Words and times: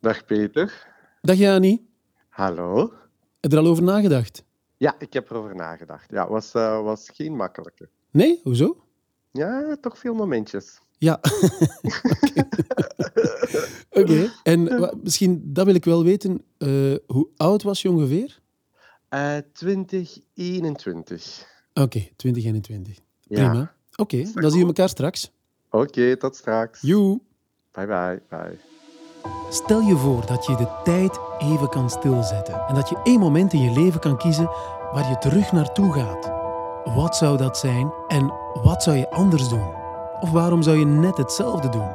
Dag 0.00 0.24
Peter. 0.24 0.86
Dag 1.20 1.36
Jani. 1.36 1.86
Hallo. 2.28 2.92
Heb 3.40 3.50
je 3.50 3.56
er 3.56 3.62
al 3.62 3.70
over 3.70 3.82
nagedacht? 3.82 4.44
Ja, 4.76 4.94
ik 4.98 5.12
heb 5.12 5.30
erover 5.30 5.54
nagedacht. 5.54 6.10
Ja, 6.10 6.28
was, 6.28 6.54
uh, 6.54 6.82
was 6.82 7.10
geen 7.14 7.36
makkelijke. 7.36 7.88
Nee? 8.10 8.40
Hoezo? 8.42 8.84
Ja, 9.32 9.76
toch 9.80 9.98
veel 9.98 10.14
momentjes. 10.14 10.80
Ja. 10.98 11.20
Oké. 13.90 14.00
Okay. 14.00 14.30
En 14.42 14.90
misschien, 15.02 15.42
dat 15.44 15.66
wil 15.66 15.74
ik 15.74 15.84
wel 15.84 16.04
weten. 16.04 16.42
Uh, 16.58 16.96
hoe 17.06 17.28
oud 17.36 17.62
was 17.62 17.82
je 17.82 17.90
ongeveer? 17.90 18.40
Uh, 19.10 19.36
2021. 19.52 21.46
Oké, 21.70 21.82
okay, 21.82 22.12
2021. 22.16 22.98
Prima. 23.28 23.52
Ja. 23.52 23.74
Oké, 23.96 24.16
okay, 24.16 24.32
dan 24.34 24.50
zien 24.50 24.60
we 24.60 24.66
elkaar 24.66 24.88
straks. 24.88 25.32
Oké, 25.70 26.16
tot 26.16 26.36
straks. 26.36 26.80
Joe. 26.80 27.20
Bye 27.72 27.86
bye. 27.86 28.22
Bye. 28.28 28.77
Stel 29.48 29.80
je 29.80 29.96
voor 29.96 30.26
dat 30.26 30.46
je 30.46 30.56
de 30.56 30.68
tijd 30.84 31.18
even 31.38 31.68
kan 31.68 31.90
stilzetten 31.90 32.66
en 32.68 32.74
dat 32.74 32.88
je 32.88 33.00
één 33.02 33.20
moment 33.20 33.52
in 33.52 33.62
je 33.62 33.70
leven 33.70 34.00
kan 34.00 34.16
kiezen 34.16 34.50
waar 34.92 35.08
je 35.08 35.18
terug 35.18 35.52
naartoe 35.52 35.92
gaat. 35.92 36.32
Wat 36.94 37.16
zou 37.16 37.36
dat 37.36 37.58
zijn 37.58 37.92
en 38.08 38.32
wat 38.62 38.82
zou 38.82 38.96
je 38.96 39.10
anders 39.10 39.48
doen? 39.48 39.74
Of 40.20 40.30
waarom 40.30 40.62
zou 40.62 40.78
je 40.78 40.86
net 40.86 41.16
hetzelfde 41.16 41.68
doen? 41.68 41.88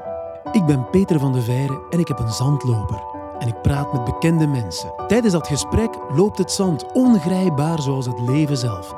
Ik 0.51 0.65
ben 0.65 0.89
Peter 0.89 1.19
van 1.19 1.33
de 1.33 1.41
Veire 1.41 1.81
en 1.89 1.99
ik 1.99 2.07
heb 2.07 2.19
een 2.19 2.31
zandloper. 2.31 3.03
En 3.39 3.47
ik 3.47 3.61
praat 3.61 3.93
met 3.93 4.03
bekende 4.03 4.47
mensen. 4.47 4.93
Tijdens 5.07 5.33
dat 5.33 5.47
gesprek 5.47 5.97
loopt 6.15 6.37
het 6.37 6.51
zand 6.51 6.91
ongrijpbaar 6.91 7.81
zoals 7.81 8.05
het 8.05 8.19
leven 8.19 8.57
zelf. 8.57 8.93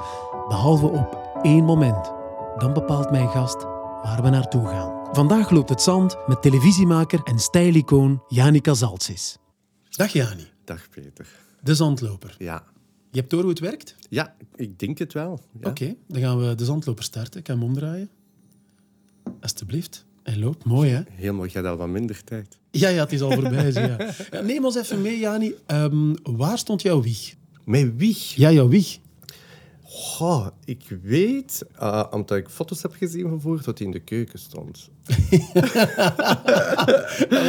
Behalve 0.47 0.85
op 0.85 1.17
één 1.41 1.65
moment. 1.65 2.13
Dan 2.57 2.73
bepaalt 2.73 3.11
mijn 3.11 3.29
gast 3.29 3.65
waar 4.01 4.21
we 4.21 4.29
naartoe 4.29 4.67
gaan. 4.67 4.94
Vandaag 5.11 5.49
loopt 5.49 5.69
het 5.69 5.81
zand 5.81 6.17
met 6.27 6.41
televisiemaker 6.41 7.19
en 7.23 7.39
stijlicoon 7.39 8.23
Janica 8.27 8.73
Zaltsis. 8.73 9.37
Dag 9.89 10.13
Jani. 10.13 10.47
Dag 10.63 10.89
Peter. 10.89 11.27
De 11.61 11.75
zandloper. 11.75 12.35
Ja. 12.37 12.63
Je 13.11 13.19
hebt 13.19 13.29
door 13.29 13.41
hoe 13.41 13.49
het 13.49 13.59
werkt? 13.59 13.95
Ja, 14.09 14.35
ik 14.55 14.79
denk 14.79 14.97
het 14.97 15.13
wel. 15.13 15.39
Ja. 15.59 15.69
Oké, 15.69 15.95
dan 16.07 16.21
gaan 16.21 16.39
we 16.39 16.55
de 16.55 16.65
zandloper 16.65 17.03
starten. 17.03 17.39
Ik 17.39 17.47
ga 17.47 17.53
hem 17.53 17.63
omdraaien. 17.63 18.09
Alsjeblieft. 19.41 20.05
Hij 20.23 20.37
loopt 20.37 20.63
mooi, 20.63 20.91
hè? 20.91 21.01
Heel 21.11 21.33
mooi. 21.33 21.49
Jij 21.49 21.63
al 21.63 21.75
wat 21.75 21.87
minder 21.87 22.23
tijd. 22.23 22.57
Ja, 22.71 22.89
ja, 22.89 23.03
het 23.03 23.11
is 23.11 23.21
al 23.21 23.31
voorbij. 23.31 23.71
ja. 23.71 23.97
ja. 24.31 24.41
neem 24.41 24.65
ons 24.65 24.75
even 24.75 25.01
mee, 25.01 25.19
Jani. 25.19 25.55
Um, 25.67 26.15
waar 26.23 26.57
stond 26.57 26.81
jouw 26.81 27.01
wieg? 27.01 27.35
Mijn 27.65 27.97
wieg? 27.97 28.35
Ja, 28.35 28.51
jouw 28.51 28.67
wieg. 28.67 28.99
Goh, 29.97 30.47
ik 30.65 30.97
weet, 31.01 31.65
uh, 31.81 32.03
omdat 32.11 32.37
ik 32.37 32.49
foto's 32.49 32.81
heb 32.81 32.93
gezien 32.93 33.29
van 33.29 33.41
vroeger, 33.41 33.65
dat 33.65 33.77
hij 33.77 33.87
in 33.87 33.93
de 33.93 33.99
keuken 33.99 34.39
stond. 34.39 34.89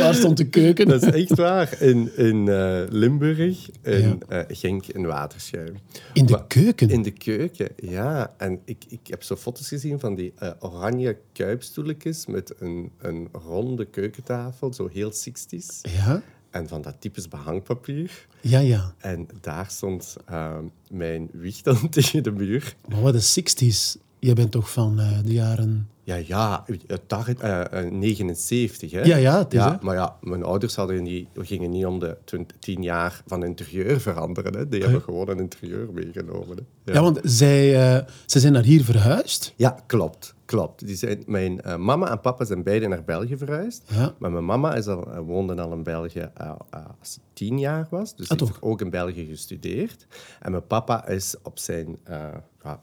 waar 0.00 0.14
stond 0.14 0.36
de 0.36 0.48
keuken? 0.48 0.88
Dat 0.88 1.02
is 1.02 1.12
echt 1.12 1.36
waar. 1.36 1.82
In, 1.82 2.16
in 2.16 2.46
uh, 2.46 2.82
Limburg, 2.88 3.70
in 3.82 4.22
ja. 4.28 4.38
uh, 4.38 4.40
Genk 4.48 4.86
in 4.86 5.06
Waterschuim. 5.06 5.76
In 6.12 6.26
de 6.26 6.32
maar, 6.32 6.46
keuken? 6.46 6.90
In 6.90 7.02
de 7.02 7.10
keuken, 7.10 7.68
ja. 7.76 8.34
En 8.38 8.60
ik, 8.64 8.84
ik 8.88 9.06
heb 9.06 9.22
zo 9.22 9.36
foto's 9.36 9.68
gezien 9.68 10.00
van 10.00 10.14
die 10.14 10.34
oranje 10.60 11.18
kuipstoeltjes 11.32 12.26
met 12.26 12.54
een, 12.58 12.92
een 12.98 13.28
ronde 13.32 13.84
keukentafel, 13.84 14.72
zo 14.72 14.88
heel 14.92 15.12
60s. 15.12 15.80
Ja. 15.80 16.22
En 16.56 16.68
van 16.68 16.82
dat 16.82 16.96
typisch 16.98 17.28
behangpapier. 17.28 18.26
Ja, 18.40 18.58
ja. 18.58 18.94
En 18.98 19.28
daar 19.40 19.70
stond 19.70 20.16
uh, 20.30 20.58
mijn 20.90 21.28
wieg 21.32 21.62
dan 21.62 21.88
tegen 21.90 22.22
de 22.22 22.30
muur. 22.30 22.76
Maar 22.88 23.00
wat 23.00 23.12
de 23.12 23.42
60s? 23.42 24.02
Je 24.18 24.32
bent 24.32 24.50
toch 24.50 24.70
van 24.70 25.00
uh, 25.00 25.18
de 25.24 25.32
jaren... 25.32 25.88
Ja, 26.06 26.14
ja, 26.14 26.64
dag, 27.06 27.42
uh, 27.42 27.90
79, 27.90 28.90
hè? 28.90 29.02
Ja, 29.02 29.16
ja, 29.16 29.38
het 29.38 29.52
is, 29.52 29.60
ja 29.60 29.70
hè? 29.70 29.76
Maar 29.80 29.94
ja, 29.94 30.16
mijn 30.20 30.42
ouders 30.42 30.74
hadden 30.74 31.02
niet, 31.02 31.28
gingen 31.34 31.70
niet 31.70 31.86
om 31.86 31.98
de 31.98 32.16
20, 32.24 32.56
10 32.58 32.82
jaar 32.82 33.22
van 33.26 33.44
interieur 33.44 34.00
veranderen. 34.00 34.56
Hè? 34.56 34.68
Die 34.68 34.82
hebben 34.82 35.02
gewoon 35.02 35.28
een 35.28 35.38
interieur 35.38 35.92
meegenomen. 35.92 36.56
Hè? 36.56 36.62
Ja. 36.84 36.92
ja, 36.92 37.02
want 37.02 37.20
zij, 37.22 37.72
uh, 37.72 38.06
zij 38.26 38.40
zijn 38.40 38.52
naar 38.52 38.62
hier 38.62 38.84
verhuisd? 38.84 39.52
Ja, 39.56 39.76
klopt. 39.86 40.34
Klopt. 40.44 40.86
Die 40.86 40.96
zijn, 40.96 41.22
mijn 41.26 41.60
uh, 41.66 41.76
mama 41.76 42.10
en 42.10 42.20
papa 42.20 42.44
zijn 42.44 42.62
beide 42.62 42.88
naar 42.88 43.04
België 43.04 43.36
verhuisd. 43.36 43.82
Ja. 43.86 44.14
Maar 44.18 44.30
mijn 44.30 44.44
mama 44.44 44.74
is 44.74 44.86
al, 44.86 45.08
uh, 45.08 45.18
woonde 45.18 45.54
al 45.54 45.72
in 45.72 45.82
België 45.82 46.30
als 46.70 47.12
ze 47.12 47.18
tien 47.32 47.58
jaar 47.58 47.86
was. 47.90 48.16
Dus 48.16 48.28
ah, 48.28 48.38
heeft 48.38 48.62
ook 48.62 48.80
in 48.80 48.90
België 48.90 49.24
gestudeerd. 49.24 50.06
En 50.40 50.50
mijn 50.50 50.66
papa 50.66 51.08
is 51.08 51.34
op 51.42 51.58
zijn 51.58 51.98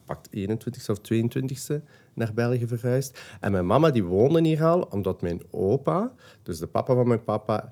pakt 0.05 0.29
21ste 0.35 0.85
of 0.87 0.99
22ste 1.13 1.83
naar 2.13 2.33
België 2.33 2.67
verhuisd. 2.67 3.19
En 3.39 3.51
mijn 3.51 3.65
mama 3.65 3.91
die 3.91 4.03
woonde 4.03 4.41
hier 4.41 4.63
al, 4.63 4.81
omdat 4.81 5.21
mijn 5.21 5.41
opa, 5.49 6.11
dus 6.43 6.59
de 6.59 6.67
papa 6.67 6.93
van 6.93 7.07
mijn 7.07 7.23
papa, 7.23 7.71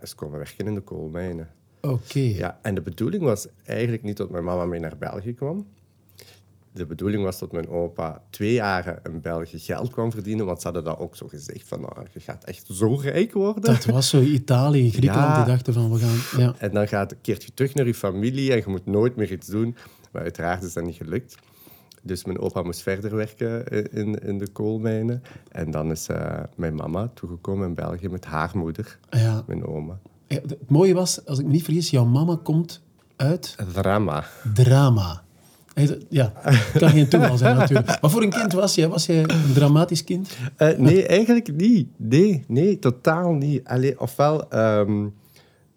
is 0.00 0.14
komen 0.14 0.38
werken 0.38 0.66
in 0.66 0.74
de 0.74 0.80
koolmijnen. 0.80 1.48
Oké. 1.80 1.94
Okay. 1.94 2.22
Ja, 2.22 2.58
en 2.62 2.74
de 2.74 2.82
bedoeling 2.82 3.22
was 3.22 3.46
eigenlijk 3.64 4.02
niet 4.02 4.16
dat 4.16 4.30
mijn 4.30 4.44
mama 4.44 4.64
mee 4.64 4.80
naar 4.80 4.98
België 4.98 5.34
kwam 5.34 5.66
de 6.72 6.86
bedoeling 6.86 7.22
was 7.22 7.38
dat 7.38 7.52
mijn 7.52 7.68
opa 7.68 8.22
twee 8.30 8.52
jaren 8.52 9.00
in 9.04 9.20
België 9.20 9.58
geld 9.58 9.90
kwam 9.90 10.10
verdienen, 10.10 10.46
want 10.46 10.60
ze 10.60 10.64
hadden 10.64 10.84
dat 10.84 10.98
ook 10.98 11.16
zo 11.16 11.28
gezegd, 11.28 11.68
van 11.68 11.80
nou, 11.80 12.06
je 12.12 12.20
gaat 12.20 12.44
echt 12.44 12.66
zo 12.70 12.94
rijk 12.94 13.32
worden. 13.32 13.62
Dat 13.62 13.84
was 13.84 14.08
zo 14.08 14.20
Italië, 14.20 14.90
Griekenland, 14.90 15.28
ja. 15.28 15.44
die 15.44 15.52
dachten 15.52 15.72
van 15.72 15.92
we 15.92 15.98
gaan... 15.98 16.40
Ja. 16.40 16.54
En 16.58 16.70
dan 16.70 16.88
gaat, 16.88 17.14
keert 17.20 17.44
je 17.44 17.54
terug 17.54 17.74
naar 17.74 17.86
je 17.86 17.94
familie 17.94 18.52
en 18.52 18.56
je 18.56 18.64
moet 18.66 18.86
nooit 18.86 19.16
meer 19.16 19.32
iets 19.32 19.46
doen. 19.46 19.76
Maar 20.12 20.22
uiteraard 20.22 20.62
is 20.62 20.72
dat 20.72 20.84
niet 20.84 20.96
gelukt. 20.96 21.36
Dus 22.02 22.24
mijn 22.24 22.38
opa 22.38 22.62
moest 22.62 22.82
verder 22.82 23.16
werken 23.16 23.66
in, 23.92 24.14
in 24.14 24.38
de 24.38 24.48
koolmijnen. 24.48 25.22
En 25.48 25.70
dan 25.70 25.90
is 25.90 26.08
uh, 26.08 26.40
mijn 26.56 26.74
mama 26.74 27.10
toegekomen 27.14 27.68
in 27.68 27.74
België 27.74 28.08
met 28.08 28.24
haar 28.24 28.50
moeder, 28.54 28.98
ja. 29.10 29.42
mijn 29.46 29.66
oma. 29.66 29.98
Ja, 30.26 30.40
het 30.40 30.70
mooie 30.70 30.94
was, 30.94 31.26
als 31.26 31.38
ik 31.38 31.44
me 31.44 31.50
niet 31.50 31.64
vergis, 31.64 31.90
jouw 31.90 32.04
mama 32.04 32.38
komt 32.42 32.82
uit... 33.16 33.56
Drama. 33.72 34.24
Drama. 34.54 35.22
Ja, 36.08 36.32
kan 36.78 36.88
geen 36.88 37.08
toeval 37.08 37.36
zijn 37.36 37.56
natuurlijk. 37.56 38.00
Maar 38.00 38.10
voor 38.10 38.22
een 38.22 38.30
kind 38.30 38.52
was 38.52 38.74
jij, 38.74 38.88
was 38.88 39.06
jij 39.06 39.22
een 39.22 39.52
dramatisch 39.54 40.04
kind? 40.04 40.36
Uh, 40.58 40.78
nee, 40.78 41.06
eigenlijk 41.06 41.54
niet. 41.54 41.88
Nee, 41.96 42.44
nee, 42.48 42.78
totaal 42.78 43.32
niet. 43.32 43.64
Allee, 43.64 44.00
ofwel 44.00 44.54
um, 44.54 45.14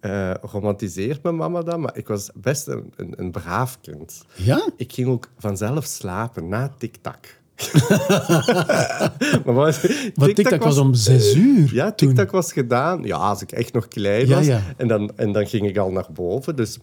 uh, 0.06 0.32
romantiseert 0.42 1.24
mijn 1.24 1.36
mama 1.36 1.62
dat, 1.62 1.80
maar 1.80 1.98
ik 1.98 2.08
was 2.08 2.30
best 2.36 2.68
een, 2.68 2.94
een, 2.96 3.14
een 3.16 3.32
braaf 3.32 3.80
kind. 3.82 4.26
Ja? 4.36 4.70
Ik 4.78 4.94
ging 4.94 5.08
ook 5.08 5.30
vanzelf 5.38 5.86
slapen 5.86 6.48
na 6.48 6.74
tik-tak. 6.78 7.44
maar 9.46 9.54
was, 9.54 9.80
tic 9.80 10.36
TikTok 10.36 10.64
was, 10.64 10.76
was 10.76 10.78
om 10.78 10.94
zes 10.94 11.36
uur. 11.36 11.74
Ja, 11.74 11.92
TikTok 11.92 12.32
was 12.32 12.54
gedaan. 12.54 13.04
Ja, 13.04 13.18
als 13.18 13.42
ik 13.42 13.52
echt 13.52 13.74
nog 13.74 13.88
klein 13.88 14.28
was. 14.28 14.46
Ja, 14.46 14.56
ja. 14.56 14.62
En, 14.78 14.88
dan, 14.88 15.12
en 15.16 15.32
dan 15.32 15.48
ging 15.48 15.68
ik 15.68 15.78
al 15.78 15.92
naar 15.92 16.08
boven. 16.14 16.56
Dus 16.56 16.80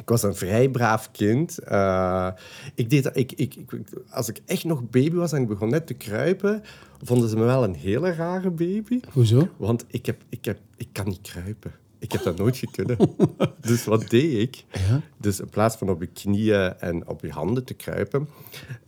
ik 0.00 0.08
was 0.08 0.22
een 0.22 0.34
vrij 0.34 0.68
braaf 0.68 1.10
kind. 1.10 1.58
Uh, 1.68 2.28
ik 2.74 2.90
deed, 2.90 3.10
ik, 3.12 3.32
ik, 3.32 3.54
ik, 3.54 3.70
als 4.10 4.28
ik 4.28 4.40
echt 4.46 4.64
nog 4.64 4.90
baby 4.90 5.14
was 5.14 5.32
en 5.32 5.42
ik 5.42 5.48
begon 5.48 5.68
net 5.68 5.86
te 5.86 5.94
kruipen, 5.94 6.62
vonden 7.02 7.28
ze 7.28 7.36
me 7.36 7.44
wel 7.44 7.64
een 7.64 7.74
hele 7.74 8.12
rare 8.12 8.50
baby. 8.50 9.00
Hoezo? 9.12 9.48
Want 9.56 9.84
ik, 9.86 10.06
heb, 10.06 10.22
ik, 10.28 10.44
heb, 10.44 10.58
ik 10.76 10.88
kan 10.92 11.06
niet 11.06 11.20
kruipen. 11.20 11.72
Ik 12.04 12.12
heb 12.12 12.22
dat 12.22 12.36
nooit 12.36 12.56
gekund. 12.56 12.96
dus 13.68 13.84
wat 13.84 14.10
deed 14.10 14.40
ik? 14.40 14.64
Ja? 14.88 15.00
Dus 15.16 15.40
in 15.40 15.48
plaats 15.48 15.76
van 15.76 15.88
op 15.88 16.00
je 16.00 16.06
knieën 16.06 16.78
en 16.78 17.08
op 17.08 17.20
je 17.20 17.30
handen 17.30 17.64
te 17.64 17.74
kruipen, 17.74 18.28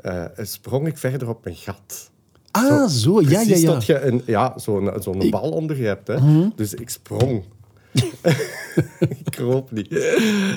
uh, 0.04 0.24
sprong 0.36 0.86
ik 0.86 0.98
verder 0.98 1.28
op 1.28 1.44
mijn 1.44 1.56
gat. 1.56 2.10
Ah, 2.50 2.88
zo. 2.88 3.20
Ja, 3.20 3.40
ja, 3.40 3.56
ja. 3.56 3.72
dat 3.72 3.86
je 3.86 4.00
een, 4.00 4.22
ja, 4.26 4.58
zo'n 4.58 4.92
zo'n 4.98 5.22
ik... 5.22 5.30
bal 5.30 5.50
onder 5.50 5.76
je 5.76 5.86
hebt. 5.86 6.06
Hè. 6.06 6.16
-hmm. 6.16 6.52
Dus 6.56 6.74
ik 6.74 6.90
sprong 6.90 7.44
ik 8.98 9.24
kroop 9.30 9.70
niet. 9.70 9.92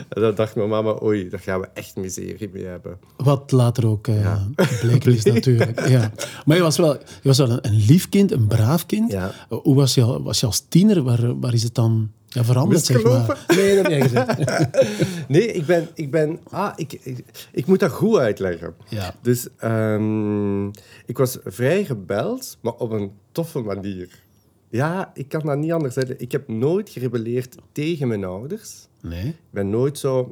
En 0.09 0.21
dan 0.21 0.35
dacht 0.35 0.55
mijn 0.55 0.69
mama, 0.69 0.97
oei, 1.03 1.29
daar 1.29 1.39
gaan 1.39 1.59
we 1.59 1.67
echt 1.73 1.95
miserie 1.95 2.49
mee 2.53 2.65
hebben. 2.65 2.97
Wat 3.17 3.51
later 3.51 3.87
ook 3.87 4.07
uh, 4.07 4.21
ja. 4.21 4.47
bleken 4.81 5.13
is 5.13 5.23
natuurlijk. 5.33 5.87
Ja. 5.87 6.11
Maar 6.45 6.57
je 6.57 6.63
was 6.63 6.77
wel, 6.77 6.93
je 6.93 7.27
was 7.27 7.37
wel 7.37 7.49
een, 7.61 7.85
lief 7.87 8.09
kind, 8.09 8.31
een 8.31 8.47
braaf 8.47 8.85
kind. 8.85 9.11
Ja. 9.11 9.31
Hoe 9.49 9.75
was 9.75 9.93
je, 9.93 10.21
was 10.21 10.39
je 10.39 10.45
als 10.45 10.65
tiener? 10.69 11.03
Waar, 11.03 11.39
waar 11.39 11.53
is 11.53 11.63
het 11.63 11.75
dan 11.75 12.11
ja, 12.29 12.43
veranderd, 12.43 12.85
zeg 12.85 13.03
maar? 13.03 13.45
Nee, 13.47 13.75
dat 13.75 13.87
heb 13.87 13.91
jij 13.91 14.01
gezegd. 14.01 14.37
nee, 15.27 15.51
ik 15.51 15.65
ben... 15.65 15.87
Ik, 15.93 16.11
ben 16.11 16.39
ah, 16.49 16.73
ik, 16.75 16.93
ik, 16.93 17.47
ik 17.51 17.65
moet 17.65 17.79
dat 17.79 17.91
goed 17.91 18.17
uitleggen. 18.17 18.75
Ja. 18.89 19.15
Dus 19.21 19.47
um, 19.63 20.71
ik 21.05 21.17
was 21.17 21.37
vrij 21.43 21.85
gebeld, 21.85 22.57
maar 22.61 22.73
op 22.73 22.91
een 22.91 23.11
toffe 23.31 23.59
manier. 23.59 24.21
Ja, 24.69 25.11
ik 25.13 25.29
kan 25.29 25.45
dat 25.45 25.57
niet 25.57 25.71
anders 25.71 25.93
zeggen. 25.93 26.19
Ik 26.19 26.31
heb 26.31 26.47
nooit 26.47 26.89
gerebelleerd 26.89 27.55
tegen 27.71 28.07
mijn 28.07 28.23
ouders. 28.23 28.87
Nee. 29.01 29.27
Ik 29.27 29.35
ben 29.49 29.69
nooit 29.69 29.97
zo 29.97 30.31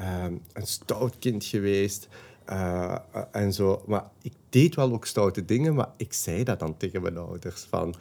uh, 0.00 0.24
een 0.52 0.66
stout 0.66 1.18
kind 1.18 1.44
geweest. 1.44 2.08
Uh, 2.50 2.96
en 3.30 3.52
zo. 3.52 3.82
Maar 3.86 4.04
ik 4.22 4.32
deed 4.48 4.74
wel 4.74 4.92
ook 4.92 5.06
stoute 5.06 5.44
dingen, 5.44 5.74
maar 5.74 5.88
ik 5.96 6.12
zei 6.12 6.44
dat 6.44 6.58
dan 6.58 6.76
tegen 6.76 7.02
mijn 7.02 7.16
ouders. 7.16 7.66
Van, 7.68 7.94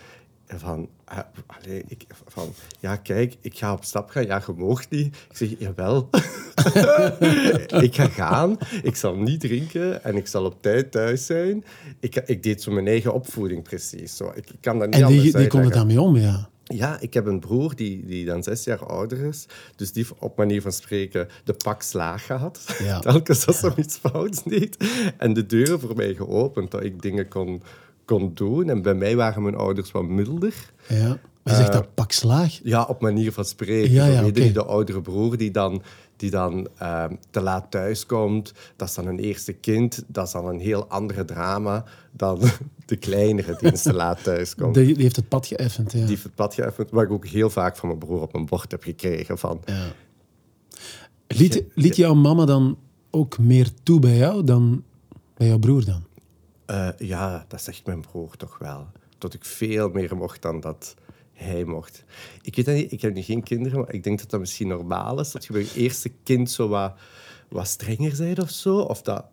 van, 0.48 0.90
uh, 1.12 1.20
allee, 1.46 1.84
ik, 1.88 2.06
van, 2.26 2.54
ja, 2.80 2.96
kijk, 2.96 3.36
ik 3.42 3.58
ga 3.58 3.74
op 3.74 3.84
stap 3.84 4.10
gaan. 4.10 4.26
Ja, 4.26 4.44
je 4.48 4.54
moogt 4.54 4.90
niet. 4.90 5.16
Ik 5.30 5.38
zeg, 5.38 5.50
jawel. 5.58 6.10
ik 7.88 7.96
ga 7.96 8.08
gaan. 8.08 8.58
Ik 8.84 8.96
zal 8.96 9.16
niet 9.16 9.40
drinken 9.40 10.04
en 10.04 10.16
ik 10.16 10.28
zal 10.28 10.46
op 10.46 10.62
tijd 10.62 10.92
thuis 10.92 11.26
zijn. 11.26 11.64
Ik, 12.00 12.16
ik 12.16 12.44
deed 12.44 12.62
zo 12.62 12.72
mijn 12.72 12.88
eigen 12.88 13.14
opvoeding 13.14 13.64
precies. 13.64 14.18
Zo. 14.18 14.32
Ik, 14.36 14.50
ik 14.50 14.62
kan 14.62 14.80
dat 14.80 14.90
niet 14.90 15.02
en 15.02 15.08
die, 15.08 15.18
anders 15.18 15.34
die 15.34 15.48
konden 15.48 15.72
daarmee 15.72 16.02
om, 16.02 16.18
ja? 16.18 16.52
Ja, 16.64 17.00
ik 17.00 17.14
heb 17.14 17.26
een 17.26 17.40
broer 17.40 17.76
die, 17.76 18.06
die 18.06 18.26
dan 18.26 18.44
zes 18.44 18.64
jaar 18.64 18.86
ouder 18.86 19.20
is. 19.20 19.46
Dus 19.76 19.92
die 19.92 20.06
heeft 20.06 20.22
op 20.22 20.38
manier 20.38 20.62
van 20.62 20.72
spreken 20.72 21.28
de 21.44 21.54
pak 21.54 21.82
slaag 21.82 22.26
gehad. 22.26 22.76
Ja. 22.80 23.00
Telkens 23.10 23.46
als 23.46 23.60
ze 23.60 23.74
iets 23.76 23.98
fouts 23.98 24.44
deed. 24.44 24.78
En 25.18 25.34
de 25.34 25.46
deuren 25.46 25.80
voor 25.80 25.96
mij 25.96 26.16
geopend, 26.16 26.72
dat 26.72 26.84
ik 26.84 27.02
dingen 27.02 27.28
kon, 27.28 27.62
kon 28.06 28.32
doen. 28.34 28.70
En 28.70 28.82
bij 28.82 28.94
mij 28.94 29.16
waren 29.16 29.44
mijn 29.44 29.56
ouders 29.56 29.92
wat 29.92 30.04
milder. 30.04 30.54
Ja. 30.88 31.18
Wie 31.44 31.56
zegt 31.56 31.74
dat 31.74 31.94
pak 31.94 32.12
slaag? 32.12 32.60
Ja, 32.64 32.84
op 32.84 33.02
manier 33.02 33.32
van 33.32 33.46
spreken. 33.46 33.92
Ja, 33.92 34.06
ja, 34.06 34.22
je. 34.22 34.52
De 34.52 34.64
oudere 34.66 35.02
broer 35.02 35.38
die 35.38 35.52
dan, 35.52 35.82
die 36.16 36.30
dan 36.30 36.68
ehm, 36.78 37.16
te 37.30 37.42
laat 37.42 37.72
thuiskomt. 37.72 38.54
Dat 38.76 38.88
is 38.88 38.94
dan 38.94 39.08
een 39.08 39.20
eerste 39.20 39.54
kind. 39.54 40.04
Dat 40.08 40.26
is 40.26 40.32
dan 40.32 40.48
een 40.48 40.60
heel 40.60 40.88
andere 40.88 41.26
drama 41.26 41.84
dan 42.12 42.40
de 42.86 42.96
kleinere 42.96 43.58
die 43.60 43.72
te 43.72 43.94
laat 44.04 44.24
thuiskomt. 44.24 44.74
Die, 44.74 44.94
die 44.94 45.04
heeft 45.04 45.16
het 45.16 45.28
pad 45.28 45.48
geëffend. 45.48 45.92
Ja. 45.92 46.00
Die 46.00 46.08
heeft 46.08 46.24
het 46.24 46.36
pad 46.36 46.54
geëffend, 46.54 46.92
waar 46.92 47.04
ik 47.04 47.12
ook 47.12 47.28
heel 47.28 47.50
vaak 47.50 47.78
van 47.78 47.88
mijn 47.88 48.00
broer 48.00 48.22
op 48.22 48.34
mijn 48.34 48.46
bord 48.46 48.72
heb 48.72 48.84
gekregen. 48.84 49.38
Van, 49.38 49.62
Ja. 49.66 49.92
Liet, 51.28 51.64
liet 51.74 51.96
jouw 51.96 52.14
mama 52.14 52.46
dan 52.46 52.78
ook 53.10 53.38
meer 53.38 53.70
toe 53.84 54.00
bij 54.00 54.18
jou 54.18 54.44
dan 54.44 54.84
bij 55.38 55.48
jouw 55.48 55.60
broer 55.60 55.86
dan? 55.86 56.04
Eh, 56.66 56.88
ja, 56.98 57.46
dat 57.48 57.62
zegt 57.62 57.86
mijn 57.86 58.02
broer 58.02 58.36
toch 58.38 58.58
wel. 58.58 58.88
Dat 59.18 59.34
ik 59.34 59.46
veel 59.46 59.90
meer 59.90 60.16
mocht 60.16 60.42
dan 60.42 60.60
dat 60.60 60.96
hij 61.34 61.64
mocht. 61.64 62.04
Ik 62.42 62.56
weet 62.56 62.66
dat 62.66 62.76
niet, 62.76 62.92
ik 62.92 63.02
heb 63.02 63.14
nu 63.14 63.22
geen 63.22 63.44
kinderen, 63.44 63.80
maar 63.80 63.94
ik 63.94 64.04
denk 64.04 64.20
dat 64.20 64.30
dat 64.30 64.40
misschien 64.40 64.68
normaal 64.68 65.20
is. 65.20 65.32
Dat 65.32 65.46
je 65.46 65.54
bij 65.54 65.62
je 65.62 65.74
eerste 65.76 66.12
kind 66.24 66.52
zo 66.52 66.68
wat, 66.68 66.94
wat 67.50 67.68
strenger 67.68 68.16
bent 68.18 68.40
of 68.40 68.50
zo. 68.50 68.78
Of 68.80 69.02
dat 69.02 69.26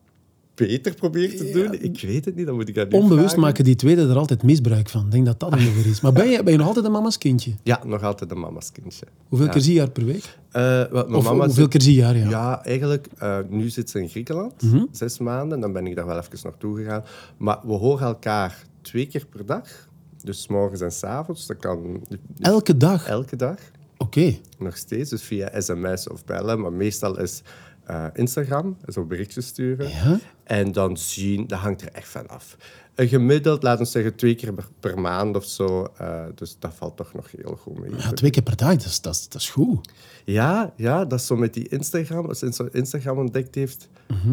beter 0.55 0.95
probeert 0.95 1.37
te 1.37 1.51
doen. 1.51 1.83
Ik 1.83 2.01
weet 2.01 2.25
het 2.25 2.35
niet, 2.37 2.47
dan 2.47 2.55
moet 2.55 2.69
ik 2.69 2.75
dat 2.75 2.93
Onbewust 2.93 3.23
vragen. 3.23 3.41
maken 3.41 3.65
die 3.65 3.77
tweede 3.77 4.09
er 4.09 4.17
altijd 4.19 4.43
misbruik 4.43 4.89
van. 4.89 5.05
Ik 5.05 5.11
denk 5.11 5.27
dat 5.27 5.41
dat 5.41 5.53
ongeveer 5.53 5.87
is. 5.91 6.01
Maar 6.01 6.13
ben 6.13 6.29
je, 6.29 6.43
ben 6.43 6.53
je 6.53 6.59
nog 6.59 6.67
altijd 6.67 6.85
een 6.85 6.93
mama's 6.93 7.19
kindje? 7.19 7.53
Ja, 7.63 7.81
nog 7.85 8.03
altijd 8.03 8.31
een 8.31 8.41
mama's 8.41 8.73
kindje. 8.73 9.07
Hoeveel 9.29 9.47
Ja. 9.47 9.53
keer 9.53 9.63
zie 9.63 9.73
je 9.75 9.79
haar 9.81 9.91
per 9.91 10.05
week? 10.05 10.39
Eh, 10.51 10.85
wat 10.91 11.07
Of 11.13 11.25
mama 11.25 11.45
hoeveel 11.45 11.63
zit- 11.63 11.69
keer 11.69 11.81
zie 11.83 11.95
je 11.95 12.03
haar? 12.05 12.17
Ja. 12.17 12.29
Ja, 12.29 12.65
eigenlijk, 12.65 13.07
eh, 13.19 13.39
nu 13.49 13.69
zit 13.69 13.91
ze 13.91 14.01
in 14.01 14.09
Griekenland, 14.09 14.63
Mhm. 14.63 14.85
zes 14.91 15.19
maanden. 15.19 15.61
Dan 15.61 15.73
ben 15.73 15.87
ik 15.87 15.97
daar 15.97 16.07
wel 16.07 16.19
even 16.19 16.39
naartoe 16.43 16.77
gegaan. 16.77 17.05
Maar 17.37 17.59
we 17.63 17.73
horen 17.73 18.07
elkaar 18.07 18.65
twee 18.83 19.07
keer 19.07 19.27
per 19.27 19.47
dag. 19.47 19.89
Dus 20.25 20.49
morgens 20.49 20.81
en 20.81 20.93
's 20.93 21.03
avonds. 21.05 21.47
Dat 21.47 21.57
kan 21.57 22.03
Elke 22.39 22.77
dag? 22.77 23.07
elke 23.07 23.37
dag, 23.37 23.59
Oké. 23.97 24.39
nog 24.59 24.77
steeds. 24.77 25.11
Dus 25.11 25.23
via 25.23 25.61
sms 25.61 26.09
of 26.09 26.25
bellen. 26.25 26.61
Maar 26.61 26.73
meestal 26.73 27.19
is 27.21 27.43
eh, 27.85 28.05
Instagram, 28.15 28.77
zo 28.89 29.05
berichtjes 29.05 29.47
sturen. 29.47 29.89
Ja? 29.89 30.19
En 30.45 30.73
dan 30.73 30.97
zien, 30.97 31.47
dat 31.47 31.59
hangt 31.59 31.83
er 31.83 31.89
echt 31.93 32.09
van 32.09 32.29
af. 32.29 32.57
Een 33.01 33.09
gemiddeld, 33.09 33.63
laten 33.63 33.85
we 33.85 33.91
zeggen, 33.91 34.15
twee 34.15 34.35
keer 34.35 34.53
per, 34.55 34.67
per 34.81 34.99
maand 35.01 35.37
of 35.37 35.45
zo. 35.45 35.89
Eh, 35.99 36.23
dus 36.35 36.57
dat 36.59 36.73
valt 36.75 36.97
toch 36.97 37.15
nog 37.15 37.29
heel 37.43 37.59
goed 37.63 37.79
mee. 37.79 37.91
Ja, 38.01 38.13
twee 38.13 38.31
keer 38.31 38.43
per 38.43 38.57
dag, 38.57 38.77
dat 38.77 38.85
is, 38.85 39.01
dat 39.01 39.15
is, 39.15 39.29
dat 39.29 39.41
is 39.41 39.51
goed. 39.51 39.89
Ja, 40.25 40.73
ja, 40.77 41.05
dat 41.05 41.21
is 41.21 41.27
zo 41.27 41.37
met 41.37 41.55
die 41.55 41.69
Instagram. 41.69 42.27
Als 42.27 42.39
ze 42.39 42.69
Instagram 42.73 43.19
ontdekt 43.19 43.55
heeft, 43.55 43.89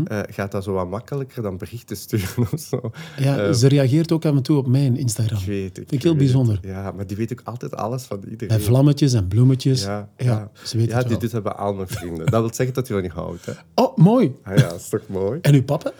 eh, 0.08 0.20
gaat 0.30 0.52
dat 0.52 0.64
zo 0.64 0.72
wat 0.74 0.90
makkelijker 0.90 1.42
dan 1.42 1.58
berichten 1.58 1.98
sturen 1.98 2.48
of 2.54 2.60
zo. 2.60 2.92
Ja, 3.18 3.38
Eh, 3.40 3.54
ze 3.54 3.68
reageert 3.68 4.12
ook 4.12 4.26
af 4.26 4.36
en 4.36 4.42
toe 4.44 4.58
op 4.58 4.68
mijn 4.68 4.98
Instagram. 4.98 5.40
ik 5.40 5.46
weet 5.46 5.64
het. 5.66 5.76
Vind 5.78 5.92
ik 5.92 6.02
heel 6.02 6.12
weet 6.12 6.20
bijzonder. 6.22 6.60
Ja, 6.62 6.92
maar 6.92 7.08
die 7.08 7.18
weet 7.18 7.32
ook 7.32 7.42
altijd 7.44 7.76
alles 7.76 8.04
van 8.04 8.24
iedereen. 8.30 8.56
Met 8.58 8.66
vlammetjes 8.66 9.14
en 9.14 9.28
bloemetjes. 9.28 9.84
Ja, 9.84 10.10
Ja, 10.18 10.26
ja. 10.26 10.52
ze 10.64 10.78
weet 10.78 10.88
ja 10.90 10.94
het 10.94 11.02
die 11.02 11.12
wel. 11.12 11.20
doet 11.20 11.32
dat 11.32 11.44
bij 11.44 11.52
al 11.54 11.74
mijn 11.74 11.88
vrienden. 11.88 12.26
Dat 12.26 12.42
wil 12.42 12.54
zeggen 12.54 12.76
dat 12.76 12.88
hij 12.88 12.96
van 12.98 13.06
niet 13.06 13.16
houdt. 13.16 13.46
Hè. 13.46 13.52
Oh, 13.76 13.98
mooi. 13.98 14.36
Ah 14.44 14.56
ja, 14.58 14.62
dat 14.70 14.80
is 14.80 14.90
toch 14.90 15.08
mooi? 15.08 15.40
En 15.42 15.54
uw 15.54 15.64
papa? 15.64 15.92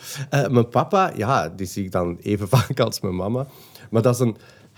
Mijn 0.50 0.70
papa, 0.70 1.12
ja, 1.16 1.50
die 1.50 1.68
zie 1.68 1.84
ik 1.86 1.92
dan 1.92 2.18
even 2.22 2.48
vaak 2.58 2.80
als 2.80 3.00
mijn 3.00 3.16
mama. 3.16 3.48
Maar 3.90 4.02
dat 4.02 4.14
is 4.14 4.20
een... 4.20 4.38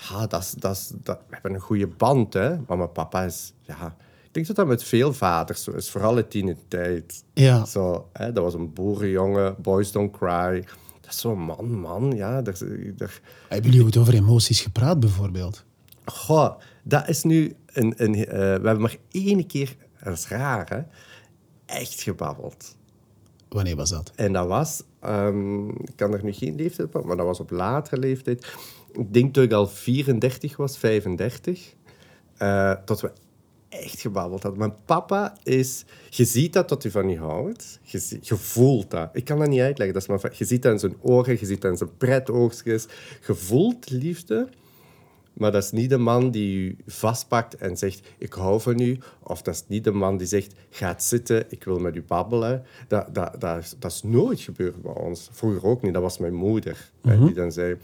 Ja, 0.09 0.27
dat 0.27 0.41
is, 0.41 0.51
dat 0.51 0.75
is, 0.75 0.91
dat, 1.03 1.19
we 1.27 1.33
hebben 1.33 1.53
een 1.53 1.59
goede 1.59 1.87
band, 1.87 2.33
hè. 2.33 2.49
Maar 2.67 2.77
mijn 2.77 2.91
papa 2.91 3.23
is... 3.23 3.53
Ja, 3.61 3.95
ik 4.23 4.33
denk 4.35 4.47
dat 4.47 4.55
dat 4.55 4.67
met 4.67 4.83
veel 4.83 5.13
vaders 5.13 5.63
zo 5.63 5.71
is. 5.71 5.89
Vooral 5.89 6.17
in 6.17 6.25
die 6.29 6.55
tijd. 6.67 7.23
Ja. 7.33 7.65
Zo, 7.65 8.09
hè, 8.13 8.31
dat 8.31 8.43
was 8.43 8.53
een 8.53 8.73
boerenjongen. 8.73 9.55
Boys 9.61 9.91
don't 9.91 10.17
cry. 10.17 10.65
Dat 11.01 11.13
is 11.13 11.19
zo'n 11.19 11.39
man, 11.39 11.79
man. 11.79 12.11
Ja, 12.15 12.41
daar, 12.41 12.57
daar, 12.95 13.21
Hebben 13.47 13.71
jullie 13.71 13.99
over 13.99 14.13
emoties 14.13 14.61
gepraat, 14.61 14.99
bijvoorbeeld? 14.99 15.65
Goh, 16.05 16.59
dat 16.83 17.07
is 17.07 17.23
nu 17.23 17.55
een... 17.65 17.93
een 17.97 18.15
eh, 18.15 18.37
we 18.37 18.37
hebben 18.37 18.81
maar 18.81 18.97
één 19.11 19.47
keer... 19.47 19.75
Dat 20.03 20.13
is 20.13 20.27
raar, 20.27 20.69
hè. 20.69 20.81
Echt 21.65 22.01
gebabbeld. 22.01 22.77
Wanneer 23.50 23.75
was 23.75 23.90
dat? 23.90 24.12
En 24.16 24.34
dat 24.34 24.48
was, 24.48 24.84
ehm, 25.00 25.69
ik 25.69 25.96
kan 25.96 26.13
er 26.13 26.24
nu 26.24 26.31
geen 26.31 26.56
leeftijd 26.56 26.96
op, 26.96 27.06
maar 27.06 27.18
dat 27.18 27.25
was 27.25 27.40
op 27.40 27.50
latere 27.51 27.98
leeftijd. 27.98 28.54
Ik 28.92 29.13
denk 29.13 29.34
dat 29.34 29.44
ik 29.44 29.51
al 29.51 29.68
34 29.68 30.57
was, 30.57 30.78
35. 30.78 31.74
eh, 32.38 32.75
dat 32.86 33.01
we 33.01 33.12
echt 33.69 34.01
gebabbeld 34.01 34.44
hadden. 34.44 34.60
Mijn 34.60 34.75
papa 34.86 35.38
is... 35.44 35.86
Je 36.10 36.25
ziet 36.25 36.54
dat 36.54 36.69
dat 36.69 36.84
hij 36.84 36.92
van 36.92 37.10
je 37.10 37.18
houdt. 37.18 37.80
Je, 37.81 38.36
voelt 38.36 38.92
dat. 38.92 39.10
Ik 39.13 39.25
kan 39.25 39.40
dat 39.40 39.48
niet 39.48 39.60
uitleggen. 39.60 39.94
Dat 39.94 40.01
is 40.01 40.24
maar, 40.24 40.36
je 40.38 40.46
ziet 40.46 40.62
dat 40.62 40.72
in 40.72 40.80
zijn 40.80 40.96
ogen, 41.01 41.38
je 41.40 41.46
ziet 41.46 41.62
dat 41.62 41.72
in 41.72 41.78
zijn 41.78 41.98
pretoogstjes. 41.98 42.88
Je 43.28 43.36
voelt 43.36 43.90
liefde. 43.90 44.48
Maar 45.39 45.51
dat 45.51 45.63
is 45.63 45.71
niet 45.71 45.89
de 45.89 45.97
man 45.97 46.31
die 46.31 46.57
u 46.57 46.77
vastpakt 46.88 47.56
en 47.56 47.77
zegt, 47.77 48.07
ik 48.18 48.33
hou 48.33 48.62
van 48.62 48.80
u. 48.81 48.97
Of 49.24 49.41
dat 49.41 49.53
is 49.53 49.63
niet 49.68 49.83
de 49.83 49.91
man 49.91 50.18
die 50.18 50.27
zegt, 50.27 50.53
ga 50.69 50.95
zitten, 50.97 51.45
ik 51.50 51.63
wil 51.63 51.80
met 51.80 51.95
u 51.95 52.03
babbelen. 52.07 52.63
Dat, 52.88 53.07
dat, 53.15 53.36
dat, 53.41 53.57
is, 53.57 53.75
dat 53.80 53.91
is 53.91 54.03
nooit 54.03 54.39
gebeurd 54.39 54.81
bij 54.81 54.94
ons. 54.94 55.30
Vroeger 55.31 55.63
ook 55.69 55.81
niet, 55.81 55.94
dat 55.94 56.01
was 56.01 56.18
mijn 56.18 56.33
moeder. 56.33 56.89
hè, 57.01 57.19
die 57.25 57.33
dan 57.33 57.51
zei, 57.51 57.77